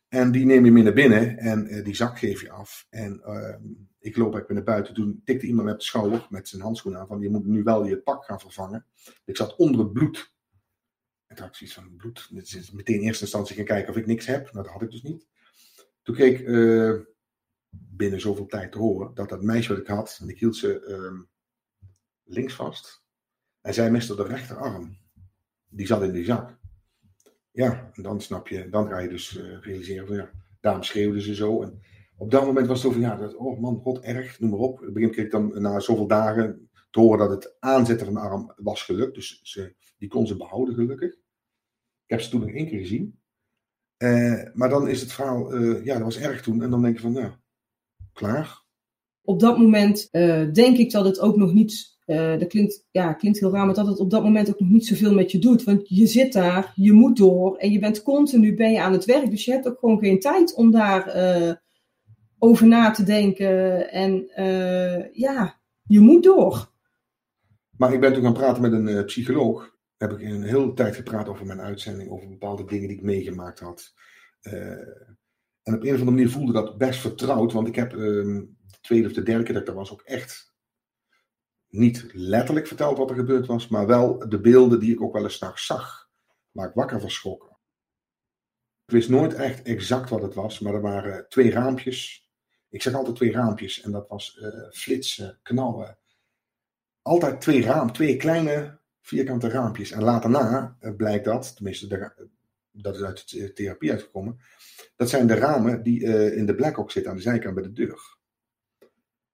En 0.07 0.31
die 0.31 0.45
neem 0.45 0.65
je 0.65 0.72
mee 0.72 0.83
naar 0.83 0.93
binnen 0.93 1.38
en 1.38 1.83
die 1.83 1.95
zak 1.95 2.19
geef 2.19 2.41
je 2.41 2.51
af. 2.51 2.88
En 2.89 3.22
ehm, 3.24 3.62
ik 4.00 4.17
loop 4.17 4.36
even 4.36 4.55
naar 4.55 4.63
buiten. 4.63 4.93
Toen 4.93 5.22
tikte 5.24 5.45
iemand 5.45 5.67
met 5.67 5.79
de 5.79 5.86
schouder 5.86 6.27
met 6.29 6.48
zijn 6.48 6.62
handschoen 6.62 6.98
aan 6.98 7.07
van 7.07 7.22
je 7.22 7.29
moet 7.29 7.45
nu 7.45 7.63
wel 7.63 7.86
je 7.86 7.98
pak 7.98 8.25
gaan 8.25 8.39
vervangen. 8.39 8.86
Ik 9.25 9.38
zat 9.38 9.55
onder 9.55 9.79
het 9.81 9.93
bloed. 9.93 10.33
En 11.40 11.52
ik 11.60 11.72
van 11.72 11.96
bloed. 11.96 12.30
Meteen 12.32 12.96
in 12.96 13.02
eerste 13.02 13.24
instantie 13.24 13.56
gaan 13.56 13.66
kijken 13.66 13.90
of 13.90 13.98
ik 13.98 14.06
niks 14.06 14.25
heb. 14.25 14.54
Nou, 14.54 14.66
dat 14.66 14.74
had 14.74 14.82
ik 14.82 14.92
dus 14.92 15.02
niet. 15.02 15.28
Toen 16.02 16.16
keek 16.16 16.46
binnen 17.74 18.22
zoveel 18.22 18.46
tijd 18.46 18.72
te 18.72 18.78
horen 18.78 19.13
dat 19.13 19.30
dat 19.30 19.44
meisje 19.44 19.70
wat 19.70 19.82
ik 19.82 19.88
had, 19.88 20.18
en 20.22 20.30
ik 20.30 20.40
hield 20.40 20.56
ze 20.56 20.86
uh, 20.88 21.22
links 22.24 22.54
vast. 22.54 23.04
En 23.62 23.74
zij 23.74 23.92
miste 23.92 24.16
de 24.16 24.24
rechterarm. 24.24 24.98
Die 25.70 25.88
zat 25.88 26.04
in 26.04 26.12
die 26.12 26.25
zak. 26.25 26.58
Ja, 27.52 27.92
en 27.94 28.04
dan 28.04 28.22
snap 28.22 28.48
je, 28.48 28.70
dan 28.70 28.88
ga 28.88 29.00
je 29.00 29.10
dus 29.10 29.38
uh, 29.38 29.62
realiseren 29.62 30.08
van 30.08 30.16
ja, 30.16 30.32
daarom 30.60 30.84
schreeuwden 30.84 31.22
ze 31.22 31.36
zo. 31.36 31.62
En 31.62 31.82
op 32.18 32.32
dat 32.32 32.46
moment 32.46 32.68
was 32.68 32.78
het 32.78 32.88
over, 32.88 33.02
ja, 33.02 33.16
dat, 33.16 33.36
oh 33.36 33.60
man, 33.60 33.80
god 33.82 34.00
erg, 34.00 34.40
noem 34.40 34.50
maar 34.50 34.60
op. 34.60 34.90
Begin 34.94 35.12
kreeg 35.12 35.25
ik 35.25 35.32
dan 35.32 35.62
na 35.62 35.80
zoveel 35.80 36.08
dagen 36.08 36.70
te 36.90 37.00
horen 37.00 37.20
dat 37.20 37.30
het 37.30 37.56
aanzetten 37.60 38.06
van 38.06 38.16
de 38.16 38.22
arm 38.22 38.54
was 38.56 38.84
gelukt. 38.84 39.16
Dus 39.16 39.40
ze, 39.44 39.75
die 39.98 40.10
kon 40.10 40.28
ze 40.28 40.38
behouden 40.38 40.75
gelukkig. 40.75 41.16
Heb 42.13 42.22
ze 42.22 42.29
toen 42.29 42.39
nog 42.39 42.50
één 42.50 42.67
keer 42.67 42.79
gezien. 42.79 43.20
Uh, 43.98 44.43
maar 44.53 44.70
dan 44.70 44.88
is 44.88 45.01
het 45.01 45.13
verhaal, 45.13 45.55
uh, 45.55 45.86
ja, 45.86 45.93
dat 45.93 46.03
was 46.03 46.20
erg 46.20 46.41
toen. 46.41 46.62
En 46.62 46.70
dan 46.70 46.82
denk 46.82 46.96
je 46.96 47.01
van, 47.01 47.12
nou, 47.12 47.32
klaar. 48.13 48.62
Op 49.21 49.39
dat 49.39 49.58
moment 49.58 50.08
uh, 50.12 50.52
denk 50.52 50.78
ik 50.78 50.91
dat 50.91 51.06
het 51.06 51.19
ook 51.19 51.36
nog 51.36 51.54
niet, 51.54 51.97
dat 52.06 52.47
klinkt, 52.47 52.86
ja, 52.91 53.13
klinkt 53.13 53.39
heel 53.39 53.52
raar, 53.52 53.65
maar 53.65 53.76
dat 53.76 53.88
het 53.88 53.99
op 53.99 54.10
dat 54.10 54.23
moment 54.23 54.49
ook 54.49 54.60
nog 54.60 54.69
niet 54.69 54.86
zoveel 54.86 55.13
met 55.13 55.32
je 55.32 55.39
doet. 55.39 55.63
Want 55.63 55.89
je 55.89 56.08
zit 56.08 56.34
daar, 56.34 56.71
je 56.76 56.91
moet 56.91 57.17
door 57.17 57.58
en 57.58 57.71
je 57.71 57.80
bent 57.80 58.04
continu 58.04 58.56
ben 58.56 58.71
je 58.71 58.82
aan 58.82 58.93
het 58.93 59.06
werk. 59.06 59.30
Dus 59.30 59.45
je 59.45 59.52
hebt 59.52 59.67
ook 59.67 59.80
gewoon 59.80 59.99
geen 59.99 60.19
tijd 60.19 60.54
om 60.54 60.71
daar 60.71 61.06
over 62.39 62.67
na 62.67 62.91
te 62.91 63.04
denken. 63.04 63.91
En 63.91 64.30
ja, 65.13 65.60
je 65.84 65.99
moet 65.99 66.23
door. 66.23 66.71
Maar 67.78 67.93
ik 67.93 67.99
ben 67.99 68.13
toen 68.13 68.23
gaan 68.23 68.34
praten 68.34 68.62
met 68.62 68.71
een 68.71 69.06
psycholoog. 69.06 69.72
Heb 70.04 70.12
ik 70.12 70.22
een 70.22 70.44
hele 70.44 70.74
tijd 70.74 70.96
gepraat 70.96 71.28
over 71.28 71.46
mijn 71.46 71.62
uitzending, 71.62 72.10
over 72.10 72.30
bepaalde 72.30 72.66
dingen 72.66 72.88
die 72.88 72.98
ik 72.98 73.04
meegemaakt 73.04 73.60
had. 73.60 73.94
En 74.42 75.74
op 75.74 75.82
een 75.82 75.94
of 75.94 76.00
andere 76.00 76.04
manier 76.04 76.30
voelde 76.30 76.52
dat 76.52 76.78
best 76.78 77.00
vertrouwd, 77.00 77.52
want 77.52 77.68
ik 77.68 77.76
heb 77.76 77.94
um, 77.94 78.58
de 78.68 78.78
tweede 78.82 79.08
of 79.08 79.13
de 79.13 79.24
derde 79.24 79.44
keer 79.44 79.54
dat 79.54 79.62
ik 79.62 79.68
daar 79.68 79.78
was 79.78 79.92
ook 79.92 80.02
echt 80.02 80.56
niet 81.68 82.10
letterlijk 82.13 82.68
verteld 82.68 82.98
wat 82.98 83.10
er 83.10 83.16
gebeurd 83.16 83.46
was, 83.46 83.68
maar 83.68 83.88
wel 83.88 84.30
de 84.30 84.39
beelden 84.39 84.80
die 84.80 84.94
ik 84.94 85.02
ook 85.02 85.13
wel 85.13 85.24
eens 85.24 85.34
s'nachts 85.34 85.66
zag, 85.66 86.10
waar 86.52 86.68
ik 86.68 86.76
wakker 86.76 87.00
van 87.00 87.12
schrok. 87.12 87.60
Ik 88.86 88.94
wist 88.94 89.10
nooit 89.10 89.34
echt 89.34 89.62
exact 89.62 90.10
wat 90.10 90.22
het 90.22 90.34
was, 90.34 90.60
maar 90.60 90.74
er 90.74 90.82
waren 90.82 91.30
twee 91.30 91.52
raampjes. 91.52 92.30
Ik 92.70 92.82
zeg 92.82 92.94
altijd 92.94 93.16
twee 93.16 93.32
raampjes 93.32 93.82
en 93.82 93.92
dat 93.92 94.08
was 94.08 94.38
uh, 94.42 94.70
flitsen, 94.72 95.39
knallen. 95.44 95.98
Altijd 97.02 97.42
twee 97.42 97.63
raam, 97.63 97.92
twee 97.92 98.18
kleine 98.18 98.82
vierkante 99.04 99.50
raampjes. 99.50 99.92
En 99.92 100.04
later 100.04 100.30
na 100.30 100.78
uh, 100.82 100.96
blijkt 100.96 101.26
dat, 101.26 101.56
tenminste 101.56 102.13
dat 102.72 102.96
is 102.96 103.02
uit 103.02 103.30
de 103.30 103.54
therapie 103.54 103.92
uitgekomen. 103.92 104.39
Dat 104.96 105.10
zijn 105.10 105.28
de 105.28 105.34
ramen 105.34 105.84
die 105.84 106.00
uh, 106.00 106.38
in 106.38 106.46
de 106.46 106.56
Blackhawk 106.56 106.92
zitten 106.92 107.12
aan 107.12 107.18
de 107.18 107.24
zijkant 107.24 107.56
bij 107.56 107.63
de 107.63 107.72
deur. 107.72 108.18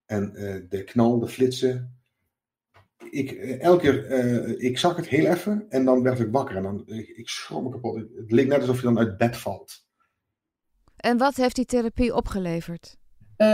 En 0.06 0.32
de 0.68 0.84
knal, 0.84 1.18
de 1.18 1.28
flitsen. 1.28 1.98
Ik, 3.10 3.32
elke 3.60 3.80
keer, 3.80 4.60
ik 4.60 4.78
zag 4.78 4.96
het 4.96 5.08
heel 5.08 5.26
even 5.26 5.66
en 5.68 5.84
dan 5.84 6.02
werd 6.02 6.20
ik 6.20 6.30
wakker 6.30 6.56
en 6.56 6.62
dan, 6.62 6.82
ik, 6.86 7.08
ik 7.08 7.28
schrok 7.28 7.72
kapot. 7.72 7.96
Het 7.96 8.32
leek 8.32 8.46
net 8.46 8.60
alsof 8.60 8.76
je 8.76 8.82
dan 8.82 8.98
uit 8.98 9.18
bed 9.18 9.36
valt. 9.36 9.86
En 10.96 11.18
wat 11.18 11.36
heeft 11.36 11.54
die 11.54 11.64
therapie 11.64 12.14
opgeleverd? 12.14 12.99
Uh, 13.40 13.46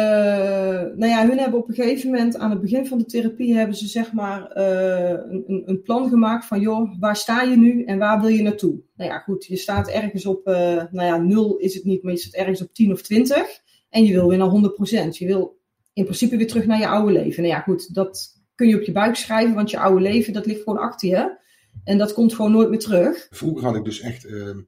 nou 0.97 1.07
ja, 1.07 1.27
hun 1.27 1.39
hebben 1.39 1.59
op 1.59 1.69
een 1.69 1.75
gegeven 1.75 2.11
moment 2.11 2.37
aan 2.37 2.51
het 2.51 2.61
begin 2.61 2.87
van 2.87 2.99
de 2.99 3.05
therapie 3.05 3.55
hebben 3.55 3.77
ze 3.77 3.87
zeg 3.87 4.13
maar 4.13 4.57
uh, 4.57 5.11
een, 5.11 5.63
een, 5.67 5.83
plan 5.83 6.09
gemaakt 6.09 6.47
van 6.47 6.61
joh, 6.61 6.99
waar 6.99 7.17
sta 7.17 7.43
je 7.43 7.57
nu 7.57 7.85
en 7.85 7.99
waar 7.99 8.21
wil 8.21 8.29
je 8.29 8.43
naartoe? 8.43 8.81
Nou 8.97 9.11
ja, 9.11 9.19
goed, 9.19 9.45
je 9.45 9.57
staat 9.57 9.89
ergens 9.89 10.27
op, 10.27 10.49
uh, 10.49 10.55
nou 10.91 11.07
ja, 11.07 11.17
nul 11.17 11.57
is 11.57 11.75
het 11.75 11.85
niet, 11.85 12.03
maar 12.03 12.13
je 12.13 12.19
staat 12.19 12.41
ergens 12.41 12.63
op 12.63 12.75
10 12.75 12.93
of 12.93 13.03
20 13.03 13.61
en 13.91 14.05
je 14.05 14.13
wil 14.13 14.29
weer 14.29 14.39
naar 14.39 15.07
100%. 15.07 15.09
Je 15.09 15.27
wil 15.27 15.59
in 15.93 16.05
principe 16.05 16.37
weer 16.37 16.49
terug 16.49 16.67
naar 16.67 16.79
je 16.79 16.89
oude 16.89 17.13
leven. 17.13 17.43
Nou 17.43 17.55
ja, 17.55 17.61
goed, 17.61 17.95
dat 17.95 18.43
kun 18.55 18.69
je 18.69 18.77
op 18.77 18.83
je 18.83 18.93
buik 18.93 19.17
schrijven, 19.17 19.55
want 19.55 19.71
je 19.71 19.79
oude 19.79 20.01
leven, 20.01 20.33
dat 20.33 20.47
ligt 20.47 20.63
gewoon 20.63 20.79
achter 20.79 21.09
je. 21.09 21.39
En 21.85 21.99
dat 21.99 22.13
komt 22.13 22.35
gewoon 22.35 22.53
nooit 22.53 22.71
meer 22.71 22.79
terug. 22.79 23.27
Vroeger 23.31 23.65
had 23.65 23.77
ik 23.77 23.85
dus 23.85 24.01
echt 24.01 24.25
ehm, 24.25 24.59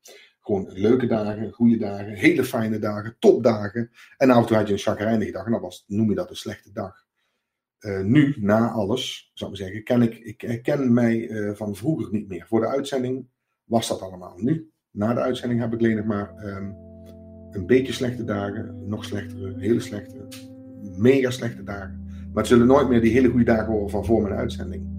gewoon 0.48 0.70
leuke 0.72 1.06
dagen, 1.06 1.52
goede 1.52 1.76
dagen, 1.76 2.12
hele 2.12 2.44
fijne 2.44 2.78
dagen, 2.78 3.16
topdagen. 3.18 3.90
En 4.16 4.30
af 4.30 4.40
en 4.40 4.46
toe 4.46 4.56
had 4.56 4.66
je 4.66 4.72
een 4.72 4.78
chagrijnige 4.78 5.32
dag 5.32 5.44
en 5.44 5.52
dan 5.52 5.60
was, 5.60 5.84
noem 5.86 6.08
je 6.08 6.14
dat 6.14 6.30
een 6.30 6.36
slechte 6.36 6.72
dag. 6.72 7.06
Uh, 7.80 8.00
nu, 8.00 8.36
na 8.40 8.70
alles, 8.70 9.30
zou 9.34 9.50
ik 9.50 9.56
zeggen, 9.56 9.84
ken 9.84 10.02
ik, 10.02 10.18
ik 10.18 10.40
herken 10.40 10.92
mij 10.92 11.28
uh, 11.28 11.54
van 11.54 11.76
vroeger 11.76 12.12
niet 12.12 12.28
meer. 12.28 12.46
Voor 12.46 12.60
de 12.60 12.66
uitzending 12.66 13.26
was 13.64 13.88
dat 13.88 14.00
allemaal. 14.00 14.34
Nu, 14.36 14.70
na 14.90 15.14
de 15.14 15.20
uitzending 15.20 15.60
heb 15.60 15.72
ik 15.72 15.78
alleen 15.78 15.96
nog 15.96 16.04
maar 16.04 16.44
um, 16.44 16.76
een 17.50 17.66
beetje 17.66 17.92
slechte 17.92 18.24
dagen, 18.24 18.88
nog 18.88 19.04
slechtere, 19.04 19.54
hele 19.58 19.80
slechte, 19.80 20.28
mega 20.96 21.30
slechte 21.30 21.62
dagen. 21.62 22.06
Maar 22.06 22.42
het 22.42 22.46
zullen 22.46 22.66
nooit 22.66 22.88
meer 22.88 23.00
die 23.00 23.12
hele 23.12 23.28
goede 23.28 23.44
dagen 23.44 23.72
worden 23.72 23.90
van 23.90 24.04
voor 24.04 24.22
mijn 24.22 24.34
uitzending. 24.34 24.97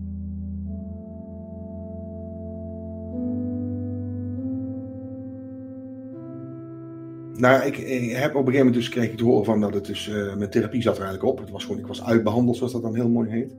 Nou, 7.40 7.66
ik, 7.66 7.78
ik, 7.78 8.12
heb 8.12 8.36
op 8.36 8.46
een 8.48 8.52
gegeven 8.52 8.58
moment 8.58 8.74
dus 8.74 8.90
kreeg 8.90 9.12
ik 9.12 9.18
te 9.18 9.24
horen 9.24 9.46
van 9.46 9.62
dat 9.62 9.74
het 9.74 9.86
dus, 9.86 10.08
uh, 10.08 10.36
mijn 10.36 10.50
therapie 10.50 10.82
zat 10.82 10.98
er 10.98 11.04
eigenlijk 11.04 11.32
op. 11.32 11.40
Het 11.40 11.50
was 11.50 11.64
gewoon, 11.66 11.80
ik 11.80 11.88
was 11.88 12.04
uitbehandeld, 12.04 12.58
zoals 12.58 12.72
dat 12.72 12.82
dan 12.82 12.96
heel 12.96 13.10
mooi 13.10 13.30
heet. 13.30 13.52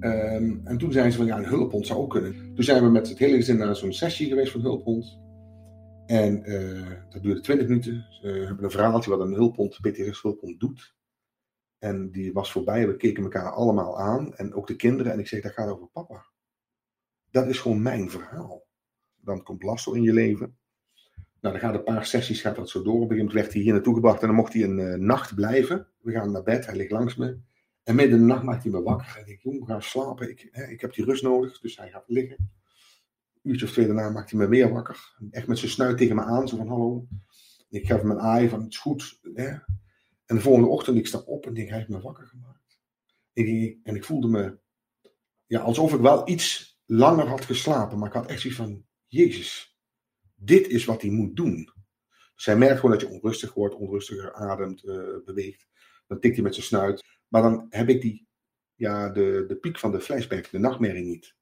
Um, 0.00 0.60
en 0.64 0.78
toen 0.78 0.92
zeiden 0.92 1.12
ze 1.12 1.18
van, 1.18 1.26
ja, 1.26 1.36
een 1.36 1.44
hulphond 1.44 1.86
zou 1.86 2.00
ook 2.00 2.10
kunnen. 2.10 2.54
Toen 2.54 2.64
zijn 2.64 2.82
we 2.82 2.90
met 2.90 3.08
het 3.08 3.18
hele 3.18 3.36
gezin 3.36 3.56
naar 3.56 3.76
zo'n 3.76 3.92
sessie 3.92 4.28
geweest 4.28 4.52
van 4.52 4.60
hulphond. 4.60 5.18
En 6.06 6.50
uh, 6.50 6.92
dat 7.08 7.22
duurde 7.22 7.40
20 7.40 7.68
minuten. 7.68 8.06
We 8.22 8.28
hebben 8.28 8.64
een 8.64 8.70
verhaaltje 8.70 9.10
wat 9.10 9.20
een 9.20 9.34
hulphond, 9.34 9.78
PTSS 9.80 10.22
hulphond 10.22 10.60
doet. 10.60 10.94
En 11.78 12.10
die 12.10 12.32
was 12.32 12.52
voorbij, 12.52 12.86
we 12.86 12.96
keken 12.96 13.22
elkaar 13.22 13.52
allemaal 13.52 13.98
aan. 13.98 14.34
En 14.34 14.54
ook 14.54 14.66
de 14.66 14.76
kinderen. 14.76 15.12
En 15.12 15.18
ik 15.18 15.26
zeg, 15.26 15.42
dat 15.42 15.52
gaat 15.52 15.70
over 15.70 15.88
papa. 15.92 16.26
Dat 17.30 17.46
is 17.46 17.58
gewoon 17.58 17.82
mijn 17.82 18.10
verhaal. 18.10 18.66
Dan 19.16 19.42
komt 19.42 19.62
Lasso 19.62 19.92
in 19.92 20.02
je 20.02 20.12
leven. 20.12 20.58
Nou, 21.40 21.54
dan 21.54 21.58
gaat 21.58 21.74
een 21.74 21.82
paar 21.82 22.06
sessies 22.06 22.40
gaat 22.40 22.56
dat 22.56 22.70
zo 22.70 22.82
door. 22.82 22.94
Op 22.94 23.00
een 23.00 23.08
gegeven 23.08 23.24
moment 23.24 23.42
werd 23.42 23.52
hij 23.52 23.62
hier 23.62 23.72
naartoe 23.72 23.94
gebracht 23.94 24.20
en 24.20 24.26
dan 24.26 24.36
mocht 24.36 24.52
hij 24.52 24.62
een 24.62 24.78
uh, 24.78 24.94
nacht 24.94 25.34
blijven. 25.34 25.86
We 26.00 26.12
gaan 26.12 26.30
naar 26.30 26.42
bed, 26.42 26.66
hij 26.66 26.76
ligt 26.76 26.90
langs 26.90 27.16
me. 27.16 27.38
En 27.82 27.94
midden 27.94 28.14
in 28.14 28.26
de 28.26 28.32
nacht 28.32 28.42
maakt 28.42 28.62
hij 28.62 28.72
me 28.72 28.82
wakker. 28.82 29.16
En 29.18 29.32
ik, 29.32 29.42
jongen, 29.42 29.66
ga 29.66 29.80
slapen. 29.80 30.30
Ik, 30.30 30.48
hè, 30.50 30.64
ik 30.64 30.80
heb 30.80 30.94
die 30.94 31.04
rust 31.04 31.22
nodig. 31.22 31.60
Dus 31.60 31.76
hij 31.76 31.90
gaat 31.90 32.04
liggen. 32.06 32.50
uurtje 33.42 33.66
of 33.66 33.72
twee 33.72 33.86
daarna 33.86 34.10
maakt 34.10 34.30
hij 34.30 34.40
me 34.40 34.48
weer 34.48 34.72
wakker. 34.72 35.16
Echt 35.30 35.46
met 35.46 35.58
zijn 35.58 35.70
snuit 35.70 35.98
tegen 35.98 36.16
me 36.16 36.22
aan, 36.22 36.48
zo 36.48 36.56
van 36.56 36.68
hallo. 36.68 37.06
Ik 37.70 37.86
geef 37.86 38.00
hem 38.00 38.10
een 38.10 38.20
aai 38.20 38.48
van 38.48 38.60
het 38.60 38.72
is 38.72 38.78
goed. 38.78 39.20
Hè? 39.34 39.48
En 40.28 40.36
de 40.36 40.40
volgende 40.40 40.68
ochtend, 40.68 40.98
ik 40.98 41.06
sta 41.06 41.18
op 41.18 41.46
en 41.46 41.54
denk, 41.54 41.68
hij 41.68 41.76
heeft 41.76 41.90
me 41.90 42.00
wakker 42.00 42.26
gemaakt. 42.26 42.80
En 43.82 43.94
ik, 43.94 44.04
voelde 44.04 44.28
me 44.28 44.58
ja, 45.46 45.60
alsof 45.60 45.94
ik 45.94 46.00
wel 46.00 46.28
iets 46.28 46.78
langer 46.86 47.26
had 47.26 47.44
geslapen. 47.44 47.98
Maar 47.98 48.08
ik 48.08 48.14
had 48.14 48.26
echt 48.26 48.40
zoiets 48.40 48.58
van, 48.58 48.84
Jezus, 49.06 49.77
dit 50.40 50.68
is 50.68 50.84
wat 50.84 51.02
hij 51.02 51.10
moet 51.10 51.36
doen. 51.36 51.72
Hij 52.34 52.56
merkt 52.56 52.80
gewoon 52.80 52.98
dat 52.98 53.00
je 53.00 53.14
onrustig 53.14 53.54
wordt, 53.54 53.74
onrustiger 53.74 54.34
ademt, 54.34 54.84
uh, 54.84 55.24
beweegt. 55.24 55.66
Dan 56.06 56.20
tikt 56.20 56.34
hij 56.34 56.44
met 56.44 56.54
zijn 56.54 56.66
snuit. 56.66 57.04
Maar 57.28 57.42
dan 57.42 57.66
heb 57.68 57.88
ik 57.88 58.00
die, 58.00 58.26
ja, 58.74 59.08
de, 59.08 59.44
de 59.48 59.56
piek 59.56 59.78
van 59.78 59.90
de 59.90 60.00
flashback, 60.00 60.50
de 60.50 60.58
nachtmerrie 60.58 61.04
niet. 61.04 61.34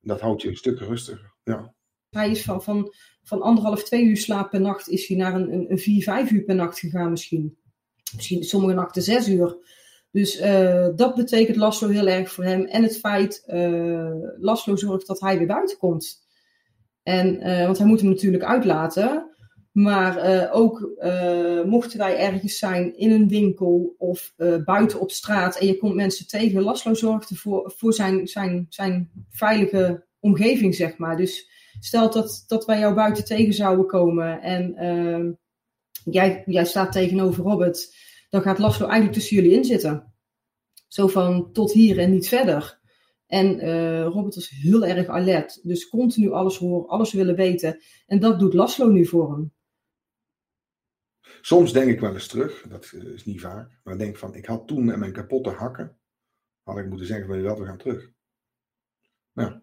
dat 0.00 0.20
houdt 0.20 0.42
je 0.42 0.48
een 0.48 0.56
stuk 0.56 0.78
rustiger. 0.78 1.34
Ja. 1.44 1.74
Hij 2.10 2.30
is 2.30 2.42
van, 2.42 2.62
van, 2.62 2.94
van 3.22 3.42
anderhalf, 3.42 3.82
twee 3.84 4.04
uur 4.04 4.16
slaap 4.16 4.50
per 4.50 4.60
nacht, 4.60 4.88
is 4.88 5.08
hij 5.08 5.16
naar 5.16 5.34
een, 5.34 5.52
een, 5.52 5.70
een 5.70 5.78
vier, 5.78 6.02
vijf 6.02 6.30
uur 6.30 6.42
per 6.42 6.54
nacht 6.54 6.78
gegaan 6.78 7.10
misschien. 7.10 7.58
Misschien 8.14 8.44
sommige 8.44 8.74
nachten 8.74 9.02
zes 9.02 9.28
uur. 9.28 9.56
Dus 10.10 10.40
uh, 10.40 10.88
dat 10.94 11.14
betekent 11.14 11.56
Laslo 11.56 11.88
heel 11.88 12.06
erg 12.06 12.32
voor 12.32 12.44
hem. 12.44 12.64
En 12.64 12.82
het 12.82 12.98
feit, 12.98 13.44
uh, 13.46 14.14
Laslo 14.38 14.76
zorgt 14.76 15.06
dat 15.06 15.20
hij 15.20 15.38
weer 15.38 15.46
buiten 15.46 15.78
komt. 15.78 16.25
En, 17.06 17.48
uh, 17.48 17.64
want 17.64 17.78
hij 17.78 17.86
moet 17.86 18.00
hem 18.00 18.08
natuurlijk 18.08 18.44
uitlaten. 18.44 19.30
Maar 19.72 20.30
uh, 20.30 20.56
ook 20.56 20.90
uh, 20.98 21.64
mochten 21.64 21.98
wij 21.98 22.18
ergens 22.18 22.58
zijn 22.58 22.96
in 22.96 23.10
een 23.10 23.28
winkel 23.28 23.94
of 23.98 24.34
buiten 24.64 25.00
op 25.00 25.10
straat 25.10 25.58
en 25.58 25.66
je 25.66 25.76
komt 25.76 25.94
mensen 25.94 26.26
tegen, 26.28 26.62
Laslo 26.62 26.94
zorgt 26.94 27.30
ervoor 27.30 27.72
voor 27.76 27.92
zijn, 27.92 28.26
zijn, 28.26 28.66
zijn 28.68 29.10
veilige 29.30 30.06
omgeving, 30.20 30.74
zeg 30.74 30.98
maar. 30.98 31.16
Dus 31.16 31.50
stel 31.80 32.10
dat, 32.10 32.44
dat 32.46 32.64
wij 32.64 32.78
jou 32.78 32.94
buiten 32.94 33.24
tegen 33.24 33.54
zouden 33.54 33.86
komen 33.86 34.40
en 34.40 34.74
jij, 36.04 36.42
jij 36.46 36.64
staat 36.64 36.92
tegenover 36.92 37.44
Robert, 37.44 37.94
dan 38.30 38.42
gaat 38.42 38.58
Laslo 38.58 38.86
eigenlijk 38.86 39.18
tussen 39.18 39.36
jullie 39.36 39.56
in 39.56 39.64
zitten. 39.64 40.12
Zo 40.88 41.06
van 41.06 41.52
tot 41.52 41.72
hier 41.72 41.98
en 41.98 42.10
niet 42.10 42.28
verder. 42.28 42.78
En 43.26 43.60
Robert 44.02 44.34
was 44.34 44.48
heel 44.48 44.86
erg 44.86 45.06
alert, 45.06 45.60
dus 45.62 45.88
continu 45.88 46.30
alles 46.30 46.58
horen, 46.58 46.88
alles 46.88 47.12
willen 47.12 47.36
weten. 47.36 47.82
En 48.06 48.20
dat 48.20 48.38
doet 48.38 48.54
Laslo 48.54 48.88
nu 48.88 49.06
voor 49.06 49.32
hem. 49.32 49.52
Soms 51.40 51.72
denk 51.72 51.90
ik 51.90 52.00
wel 52.00 52.14
eens 52.14 52.26
terug, 52.26 52.66
dat 52.68 52.92
eh, 52.92 53.04
is 53.04 53.24
niet 53.24 53.40
vaak, 53.40 53.80
maar 53.82 53.94
ik 53.94 54.00
denk 54.00 54.16
van, 54.16 54.34
ik 54.34 54.46
had 54.46 54.66
toen 54.66 54.84
met 54.84 54.96
mijn 54.96 55.12
kapotte 55.12 55.50
hakken, 55.50 55.98
had 56.62 56.78
ik 56.78 56.88
moeten 56.88 57.06
zeggen 57.06 57.26
van, 57.26 57.42
wel, 57.42 57.58
we 57.58 57.64
gaan 57.64 57.78
terug. 57.78 58.10
Nou, 59.32 59.60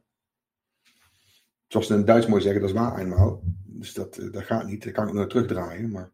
zoals 1.67 1.87
ze 1.87 1.91
in 1.91 1.97
het 1.97 2.07
Duits 2.07 2.27
mooi 2.27 2.41
zeggen, 2.41 2.61
dat 2.61 2.69
is 2.69 2.75
waar 2.75 2.99
eenmaal. 2.99 3.43
Dus 3.65 3.93
dat, 3.93 4.17
eh, 4.17 4.31
dat 4.31 4.43
gaat 4.43 4.65
niet, 4.65 4.83
dat 4.83 4.93
kan 4.93 5.07
ik 5.07 5.13
nog 5.13 5.27
terugdraaien, 5.27 5.91
maar 5.91 6.13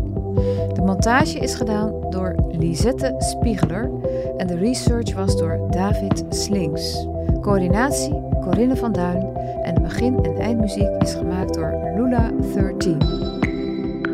De 0.74 0.82
montage 0.86 1.40
is 1.40 1.56
gedaan 1.56 1.94
door 2.10 2.36
Lisette 2.60 3.16
Spiegeler 3.18 3.90
en 4.38 4.48
de 4.48 4.58
research 4.58 5.14
was 5.14 5.38
door 5.38 5.60
David 5.70 6.24
Slings. 6.30 7.08
Coördinatie 7.42 8.22
Corinne 8.42 8.76
van 8.76 8.92
Duin 8.92 9.36
en 9.64 9.76
de 9.76 9.82
begin- 9.82 10.26
en 10.26 10.38
eindmuziek 10.38 11.02
is 11.02 11.14
gemaakt 11.14 11.54
door 11.54 11.72
Lula13. 11.72 12.98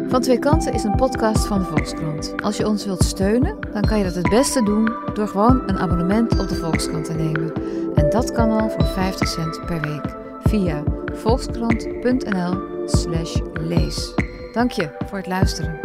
Van 0.07 0.21
Twee 0.21 0.39
Kanten 0.39 0.73
is 0.73 0.83
een 0.83 0.95
podcast 0.95 1.47
van 1.47 1.59
de 1.59 1.65
Volkskrant. 1.65 2.33
Als 2.41 2.57
je 2.57 2.67
ons 2.67 2.85
wilt 2.85 3.03
steunen, 3.03 3.57
dan 3.73 3.81
kan 3.81 3.97
je 3.97 4.03
dat 4.03 4.15
het 4.15 4.29
beste 4.29 4.63
doen 4.63 4.91
door 5.13 5.27
gewoon 5.27 5.61
een 5.65 5.77
abonnement 5.77 6.39
op 6.39 6.47
de 6.47 6.55
Volkskrant 6.55 7.05
te 7.05 7.13
nemen. 7.13 7.53
En 7.95 8.09
dat 8.09 8.31
kan 8.31 8.51
al 8.51 8.69
voor 8.69 8.85
50 8.85 9.27
cent 9.27 9.65
per 9.65 9.81
week 9.81 10.15
via 10.43 10.83
volkskrant.nl/lees. 11.13 14.13
Dank 14.53 14.71
je 14.71 14.89
voor 15.05 15.17
het 15.17 15.27
luisteren. 15.27 15.84